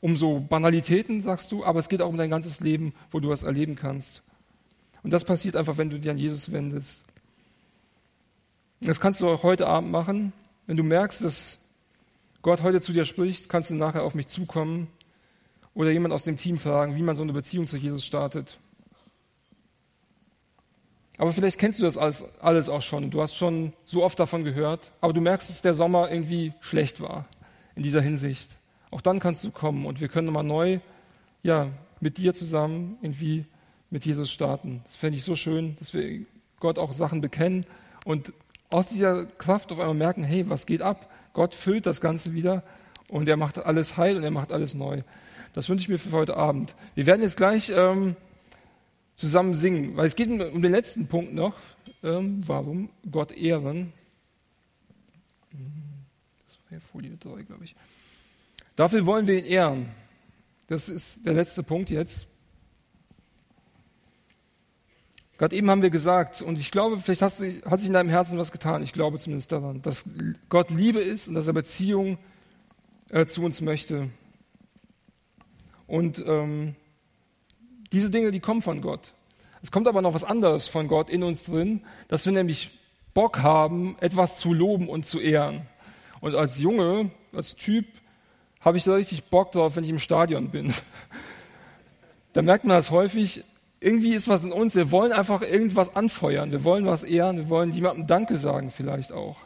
um 0.04 0.18
so 0.18 0.38
Banalitäten, 0.38 1.22
sagst 1.22 1.50
du, 1.50 1.64
aber 1.64 1.78
es 1.78 1.88
geht 1.88 2.02
auch 2.02 2.10
um 2.10 2.18
dein 2.18 2.28
ganzes 2.28 2.60
Leben, 2.60 2.90
wo 3.10 3.20
du 3.20 3.30
was 3.30 3.42
erleben 3.42 3.74
kannst. 3.74 4.20
Und 5.02 5.14
das 5.14 5.24
passiert 5.24 5.56
einfach, 5.56 5.78
wenn 5.78 5.88
du 5.88 5.98
dir 5.98 6.10
an 6.10 6.18
Jesus 6.18 6.52
wendest. 6.52 7.00
Das 8.82 9.00
kannst 9.00 9.22
du 9.22 9.30
auch 9.30 9.42
heute 9.42 9.66
Abend 9.66 9.90
machen. 9.90 10.34
Wenn 10.66 10.76
du 10.76 10.82
merkst, 10.82 11.24
dass 11.24 11.60
Gott 12.42 12.62
heute 12.62 12.82
zu 12.82 12.92
dir 12.92 13.06
spricht, 13.06 13.48
kannst 13.48 13.70
du 13.70 13.76
nachher 13.76 14.02
auf 14.02 14.14
mich 14.14 14.26
zukommen 14.26 14.88
oder 15.72 15.90
jemand 15.90 16.12
aus 16.12 16.24
dem 16.24 16.36
Team 16.36 16.58
fragen, 16.58 16.96
wie 16.96 17.02
man 17.02 17.16
so 17.16 17.22
eine 17.22 17.32
Beziehung 17.32 17.66
zu 17.66 17.78
Jesus 17.78 18.04
startet. 18.04 18.58
Aber 21.16 21.32
vielleicht 21.32 21.58
kennst 21.58 21.78
du 21.78 21.82
das 21.82 21.96
alles, 21.96 22.26
alles 22.40 22.68
auch 22.68 22.82
schon. 22.82 23.10
Du 23.10 23.22
hast 23.22 23.36
schon 23.36 23.72
so 23.86 24.04
oft 24.04 24.18
davon 24.18 24.44
gehört, 24.44 24.92
aber 25.00 25.14
du 25.14 25.22
merkst, 25.22 25.48
dass 25.48 25.62
der 25.62 25.72
Sommer 25.72 26.10
irgendwie 26.10 26.52
schlecht 26.60 27.00
war 27.00 27.24
in 27.74 27.82
dieser 27.82 28.02
Hinsicht. 28.02 28.50
Auch 28.94 29.00
dann 29.00 29.18
kannst 29.18 29.42
du 29.42 29.50
kommen 29.50 29.86
und 29.86 30.00
wir 30.00 30.06
können 30.06 30.26
nochmal 30.26 30.44
neu, 30.44 30.78
ja, 31.42 31.68
mit 31.98 32.16
dir 32.16 32.32
zusammen 32.32 32.96
irgendwie 33.02 33.44
mit 33.90 34.06
Jesus 34.06 34.30
starten. 34.30 34.82
Das 34.84 34.94
fände 34.94 35.18
ich 35.18 35.24
so 35.24 35.34
schön, 35.34 35.74
dass 35.80 35.94
wir 35.94 36.24
Gott 36.60 36.78
auch 36.78 36.92
Sachen 36.92 37.20
bekennen 37.20 37.66
und 38.04 38.32
aus 38.70 38.90
dieser 38.90 39.26
Kraft 39.26 39.72
auf 39.72 39.80
einmal 39.80 39.96
merken, 39.96 40.22
hey, 40.22 40.48
was 40.48 40.64
geht 40.64 40.80
ab? 40.80 41.10
Gott 41.32 41.54
füllt 41.54 41.86
das 41.86 42.00
Ganze 42.00 42.34
wieder 42.34 42.62
und 43.08 43.26
er 43.26 43.36
macht 43.36 43.58
alles 43.58 43.96
heil 43.96 44.16
und 44.16 44.22
er 44.22 44.30
macht 44.30 44.52
alles 44.52 44.74
neu. 44.74 45.02
Das 45.54 45.68
wünsche 45.68 45.82
ich 45.82 45.88
mir 45.88 45.98
für 45.98 46.12
heute 46.12 46.36
Abend. 46.36 46.76
Wir 46.94 47.06
werden 47.06 47.22
jetzt 47.22 47.36
gleich 47.36 47.72
ähm, 47.74 48.14
zusammen 49.16 49.54
singen, 49.54 49.96
weil 49.96 50.06
es 50.06 50.14
geht 50.14 50.28
um 50.28 50.62
den 50.62 50.70
letzten 50.70 51.08
Punkt 51.08 51.34
noch. 51.34 51.56
Ähm, 52.04 52.46
warum 52.46 52.90
Gott 53.10 53.32
ehren? 53.32 53.92
Das 56.46 56.60
wäre 56.70 56.80
Folie 56.80 57.16
3, 57.16 57.42
glaube 57.42 57.64
ich. 57.64 57.74
Dafür 58.76 59.06
wollen 59.06 59.26
wir 59.26 59.38
ihn 59.38 59.44
ehren. 59.44 59.86
Das 60.66 60.88
ist 60.88 61.26
der 61.26 61.34
letzte 61.34 61.62
Punkt 61.62 61.90
jetzt. 61.90 62.26
Gerade 65.38 65.56
eben 65.56 65.68
haben 65.68 65.82
wir 65.82 65.90
gesagt, 65.90 66.42
und 66.42 66.58
ich 66.58 66.70
glaube, 66.70 66.98
vielleicht 66.98 67.22
hast 67.22 67.40
du, 67.40 67.62
hat 67.68 67.80
sich 67.80 67.88
in 67.88 67.94
deinem 67.94 68.08
Herzen 68.08 68.38
was 68.38 68.52
getan, 68.52 68.82
ich 68.82 68.92
glaube 68.92 69.18
zumindest 69.18 69.50
daran, 69.50 69.82
dass 69.82 70.04
Gott 70.48 70.70
Liebe 70.70 71.00
ist 71.00 71.26
und 71.26 71.34
dass 71.34 71.46
er 71.46 71.52
Beziehung 71.52 72.18
äh, 73.10 73.26
zu 73.26 73.42
uns 73.42 73.60
möchte. 73.60 74.08
Und 75.86 76.24
ähm, 76.26 76.76
diese 77.92 78.10
Dinge, 78.10 78.30
die 78.30 78.40
kommen 78.40 78.62
von 78.62 78.80
Gott. 78.80 79.12
Es 79.60 79.70
kommt 79.70 79.88
aber 79.88 80.02
noch 80.02 80.14
was 80.14 80.24
anderes 80.24 80.68
von 80.68 80.88
Gott 80.88 81.10
in 81.10 81.22
uns 81.22 81.44
drin, 81.44 81.82
dass 82.08 82.26
wir 82.26 82.32
nämlich 82.32 82.78
Bock 83.12 83.40
haben, 83.40 83.96
etwas 84.00 84.36
zu 84.36 84.52
loben 84.52 84.88
und 84.88 85.04
zu 85.06 85.18
ehren. 85.20 85.66
Und 86.20 86.34
als 86.34 86.58
Junge, 86.58 87.10
als 87.32 87.54
Typ, 87.54 87.86
habe 88.64 88.78
ich 88.78 88.84
da 88.84 88.94
richtig 88.94 89.24
Bock 89.24 89.52
drauf, 89.52 89.76
wenn 89.76 89.84
ich 89.84 89.90
im 89.90 89.98
Stadion 89.98 90.48
bin. 90.48 90.72
da 92.32 92.42
merkt 92.42 92.64
man 92.64 92.76
das 92.76 92.90
häufig, 92.90 93.44
irgendwie 93.78 94.14
ist 94.14 94.28
was 94.28 94.42
in 94.42 94.52
uns, 94.52 94.74
wir 94.74 94.90
wollen 94.90 95.12
einfach 95.12 95.42
irgendwas 95.42 95.94
anfeuern, 95.94 96.50
wir 96.50 96.64
wollen 96.64 96.86
was 96.86 97.04
ehren, 97.04 97.36
wir 97.36 97.48
wollen 97.50 97.72
jemandem 97.72 98.06
Danke 98.06 98.38
sagen 98.38 98.70
vielleicht 98.70 99.12
auch. 99.12 99.36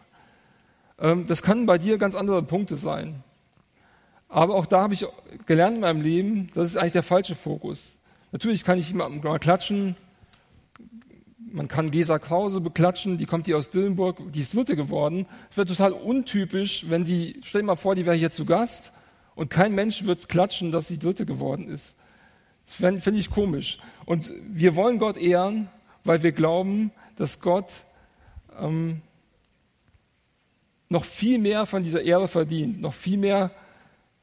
Ähm, 1.01 1.27
das 1.27 1.43
kann 1.43 1.67
bei 1.67 1.79
dir 1.79 1.99
ganz 1.99 2.15
andere 2.15 2.43
Punkte 2.43 2.77
sein. 2.77 3.25
Aber 4.29 4.55
auch 4.55 4.67
da 4.67 4.83
habe 4.83 4.95
ich 4.95 5.07
gelernt 5.47 5.77
in 5.77 5.81
meinem 5.81 6.03
Leben, 6.03 6.51
das 6.55 6.69
ist 6.69 6.77
eigentlich 6.77 6.93
der 6.93 7.03
falsche 7.03 7.35
Fokus. 7.35 7.97
Natürlich 8.31 8.63
kann 8.63 8.79
ich 8.79 8.89
jemandem 8.89 9.23
mal 9.23 9.39
klatschen, 9.39 9.97
man 11.51 11.67
kann 11.67 11.91
Gesa 11.91 12.19
Krause 12.19 12.61
beklatschen, 12.61 13.17
die 13.17 13.25
kommt 13.27 13.47
hier 13.47 13.57
aus 13.57 13.71
Dillenburg, 13.71 14.19
die 14.33 14.41
ist 14.41 14.55
Dritte 14.55 14.77
geworden. 14.77 15.27
Es 15.51 15.57
wäre 15.57 15.67
total 15.67 15.93
untypisch, 15.93 16.85
wenn 16.89 17.05
die, 17.05 17.41
stell 17.43 17.63
dir 17.63 17.69
mal 17.69 17.77
vor, 17.77 17.95
die 17.95 18.07
wäre 18.07 18.17
hier 18.17 18.31
zu 18.31 18.45
Gast 18.45 18.93
und 19.39 19.51
kein 19.51 19.73
Mensch 19.73 20.05
wird 20.05 20.29
klatschen, 20.29 20.73
dass 20.73 20.89
sie 20.89 20.99
Dritte 20.99 21.25
geworden 21.25 21.69
ist. 21.69 21.95
Das 22.67 22.75
finde 22.75 23.21
ich 23.21 23.31
komisch. 23.31 23.79
Und 24.05 24.33
wir 24.49 24.75
wollen 24.75 24.99
Gott 24.99 25.17
ehren, 25.17 25.69
weil 26.03 26.25
wir 26.25 26.33
glauben, 26.33 26.91
dass 27.15 27.41
Gott 27.41 27.85
ähm, 28.61 29.01
noch 30.89 31.05
viel 31.05 31.39
mehr 31.39 31.67
von 31.67 31.85
dieser 31.85 32.03
Ehre 32.03 32.27
verdient, 32.27 32.81
noch 32.81 32.95
viel 32.95 33.17
mehr, 33.17 33.53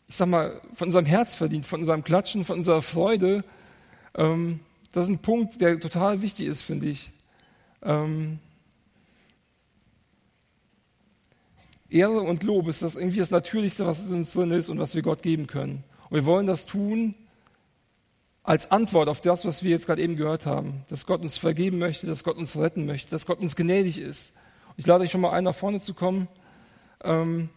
ich 0.09 0.17
sag 0.17 0.27
mal, 0.27 0.59
von 0.73 0.89
unserem 0.89 1.05
Herz 1.05 1.33
verdient, 1.33 1.65
von 1.65 1.79
unserem 1.79 2.03
Klatschen, 2.03 2.43
von 2.43 2.57
unserer 2.57 2.81
Freude. 2.81 3.37
Ähm, 4.15 4.59
das 4.91 5.05
ist 5.05 5.11
ein 5.11 5.19
Punkt, 5.19 5.61
der 5.61 5.79
total 5.79 6.21
wichtig 6.21 6.47
ist, 6.47 6.61
finde 6.61 6.87
ich. 6.87 7.09
Ähm, 7.83 8.39
Ehre 11.95 12.21
und 12.21 12.43
Lob 12.43 12.67
ist 12.67 12.81
das 12.81 12.95
irgendwie 12.97 13.19
das 13.19 13.31
Natürlichste, 13.31 13.85
was 13.85 14.05
in 14.05 14.15
uns 14.15 14.33
drin 14.33 14.51
ist 14.51 14.67
und 14.67 14.79
was 14.79 14.95
wir 14.95 15.01
Gott 15.01 15.21
geben 15.21 15.47
können. 15.47 15.83
Und 16.09 16.15
wir 16.15 16.25
wollen 16.25 16.45
das 16.45 16.65
tun 16.65 17.15
als 18.43 18.69
Antwort 18.69 19.07
auf 19.07 19.21
das, 19.21 19.45
was 19.45 19.63
wir 19.63 19.71
jetzt 19.71 19.87
gerade 19.87 20.01
eben 20.01 20.17
gehört 20.17 20.45
haben. 20.45 20.83
Dass 20.89 21.05
Gott 21.05 21.21
uns 21.21 21.37
vergeben 21.37 21.79
möchte, 21.79 22.05
dass 22.05 22.23
Gott 22.23 22.37
uns 22.37 22.57
retten 22.57 22.85
möchte, 22.85 23.09
dass 23.11 23.25
Gott 23.25 23.39
uns 23.39 23.55
gnädig 23.55 23.97
ist. 23.97 24.33
Ich 24.75 24.85
lade 24.85 25.05
euch 25.05 25.11
schon 25.11 25.21
mal 25.21 25.31
ein, 25.31 25.45
nach 25.45 25.55
vorne 25.55 25.79
zu 25.79 25.93
kommen. 25.93 26.27
Ähm, 27.03 27.49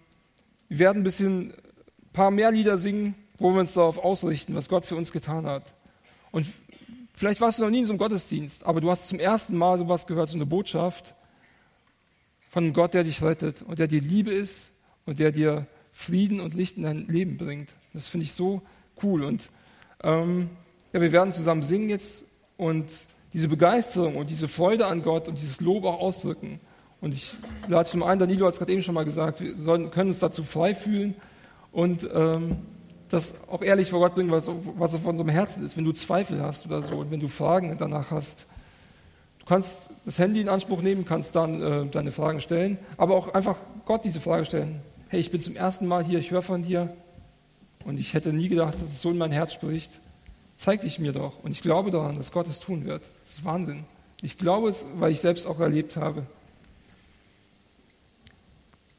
wir 0.68 0.78
werden 0.78 1.00
ein 1.00 1.04
bisschen, 1.04 1.52
paar 2.12 2.30
mehr 2.30 2.52
Lieder 2.52 2.78
singen, 2.78 3.16
wo 3.38 3.52
wir 3.52 3.60
uns 3.60 3.74
darauf 3.74 3.98
ausrichten, 3.98 4.54
was 4.54 4.68
Gott 4.68 4.86
für 4.86 4.96
uns 4.96 5.12
getan 5.12 5.46
hat. 5.46 5.64
Und 6.30 6.46
vielleicht 7.12 7.40
warst 7.40 7.58
du 7.58 7.64
noch 7.64 7.70
nie 7.70 7.80
in 7.80 7.84
so 7.84 7.92
einem 7.92 7.98
Gottesdienst, 7.98 8.64
aber 8.64 8.80
du 8.80 8.88
hast 8.88 9.08
zum 9.08 9.18
ersten 9.18 9.56
Mal 9.56 9.78
sowas 9.78 10.06
gehört, 10.06 10.28
so 10.28 10.36
eine 10.36 10.46
Botschaft 10.46 11.14
von 12.58 12.64
einem 12.64 12.72
Gott, 12.72 12.92
der 12.92 13.04
dich 13.04 13.22
rettet 13.22 13.62
und 13.62 13.78
der 13.78 13.86
dir 13.86 14.00
Liebe 14.00 14.32
ist 14.32 14.72
und 15.06 15.20
der 15.20 15.30
dir 15.30 15.68
Frieden 15.92 16.40
und 16.40 16.54
Licht 16.54 16.76
in 16.76 16.82
dein 16.82 17.06
Leben 17.06 17.36
bringt. 17.36 17.68
Das 17.94 18.08
finde 18.08 18.24
ich 18.24 18.32
so 18.32 18.62
cool. 19.00 19.22
Und 19.22 19.48
ähm, 20.02 20.50
ja, 20.92 21.00
wir 21.00 21.12
werden 21.12 21.32
zusammen 21.32 21.62
singen 21.62 21.88
jetzt 21.88 22.24
und 22.56 22.86
diese 23.32 23.46
Begeisterung 23.46 24.16
und 24.16 24.28
diese 24.28 24.48
Freude 24.48 24.86
an 24.86 25.04
Gott 25.04 25.28
und 25.28 25.38
dieses 25.38 25.60
Lob 25.60 25.84
auch 25.84 26.00
ausdrücken. 26.00 26.58
Und 27.00 27.14
ich 27.14 27.36
lade 27.68 27.88
zum 27.88 28.02
einen, 28.02 28.18
Danilo 28.18 28.44
hat 28.46 28.54
es 28.54 28.58
gerade 28.58 28.72
eben 28.72 28.82
schon 28.82 28.96
mal 28.96 29.04
gesagt, 29.04 29.40
wir 29.40 29.56
sollen, 29.56 29.92
können 29.92 30.08
uns 30.10 30.18
dazu 30.18 30.42
frei 30.42 30.74
fühlen 30.74 31.14
und 31.70 32.08
ähm, 32.12 32.56
das 33.08 33.48
auch 33.48 33.62
ehrlich 33.62 33.90
vor 33.90 34.00
Gott 34.00 34.16
bringen, 34.16 34.32
was, 34.32 34.50
was 34.76 34.96
auf 34.96 35.06
unserem 35.06 35.28
Herzen 35.28 35.64
ist. 35.64 35.76
Wenn 35.76 35.84
du 35.84 35.92
Zweifel 35.92 36.42
hast 36.42 36.66
oder 36.66 36.82
so 36.82 36.96
und 36.96 37.12
wenn 37.12 37.20
du 37.20 37.28
Fragen 37.28 37.76
danach 37.78 38.10
hast, 38.10 38.48
kannst 39.48 39.88
das 40.04 40.18
Handy 40.18 40.40
in 40.40 40.48
Anspruch 40.48 40.82
nehmen, 40.82 41.04
kannst 41.04 41.34
dann 41.34 41.62
äh, 41.62 41.86
deine 41.86 42.12
Fragen 42.12 42.40
stellen, 42.40 42.78
aber 42.98 43.16
auch 43.16 43.32
einfach 43.34 43.56
Gott 43.86 44.04
diese 44.04 44.20
Frage 44.20 44.44
stellen. 44.44 44.80
Hey, 45.08 45.20
ich 45.20 45.30
bin 45.30 45.40
zum 45.40 45.56
ersten 45.56 45.86
Mal 45.86 46.04
hier, 46.04 46.18
ich 46.18 46.30
höre 46.30 46.42
von 46.42 46.62
dir 46.62 46.94
und 47.84 47.98
ich 47.98 48.12
hätte 48.12 48.32
nie 48.32 48.48
gedacht, 48.48 48.74
dass 48.74 48.90
es 48.90 49.00
so 49.00 49.10
in 49.10 49.16
mein 49.16 49.32
Herz 49.32 49.54
spricht. 49.54 49.90
Zeig 50.56 50.82
dich 50.82 50.98
mir 50.98 51.12
doch. 51.12 51.42
Und 51.42 51.52
ich 51.52 51.62
glaube 51.62 51.90
daran, 51.90 52.16
dass 52.16 52.30
Gott 52.30 52.46
es 52.46 52.60
tun 52.60 52.84
wird. 52.84 53.02
Das 53.24 53.38
ist 53.38 53.44
Wahnsinn. 53.44 53.84
Ich 54.20 54.36
glaube 54.36 54.68
es, 54.68 54.84
weil 54.96 55.12
ich 55.12 55.20
selbst 55.20 55.46
auch 55.46 55.60
erlebt 55.60 55.96
habe. 55.96 56.26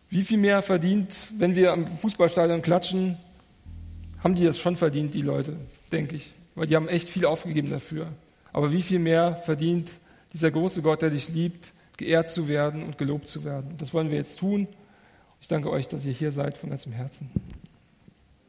Wie 0.09 0.23
viel 0.23 0.39
mehr 0.39 0.63
verdient, 0.63 1.13
wenn 1.37 1.53
wir 1.53 1.73
am 1.73 1.85
Fußballstadion 1.85 2.63
klatschen, 2.63 3.17
haben 4.23 4.33
die 4.33 4.45
das 4.45 4.57
schon 4.57 4.77
verdient, 4.77 5.13
die 5.13 5.21
Leute, 5.21 5.57
denke 5.91 6.15
ich. 6.15 6.33
Weil 6.55 6.65
die 6.65 6.75
haben 6.75 6.87
echt 6.87 7.09
viel 7.09 7.25
aufgegeben 7.25 7.69
dafür. 7.69 8.07
Aber 8.51 8.71
wie 8.71 8.81
viel 8.81 8.99
mehr 8.99 9.35
verdient 9.35 9.89
dieser 10.33 10.51
große 10.51 10.81
Gott, 10.81 11.01
der 11.01 11.09
dich 11.09 11.29
liebt, 11.29 11.73
geehrt 11.97 12.29
zu 12.29 12.47
werden 12.47 12.83
und 12.83 12.97
gelobt 12.97 13.27
zu 13.27 13.43
werden. 13.43 13.75
Das 13.77 13.93
wollen 13.93 14.09
wir 14.09 14.17
jetzt 14.17 14.39
tun. 14.39 14.67
Ich 15.41 15.47
danke 15.47 15.69
euch, 15.69 15.87
dass 15.87 16.05
ihr 16.05 16.11
hier 16.11 16.31
seid 16.31 16.57
von 16.57 16.69
ganzem 16.69 16.91
Herzen. 16.91 17.29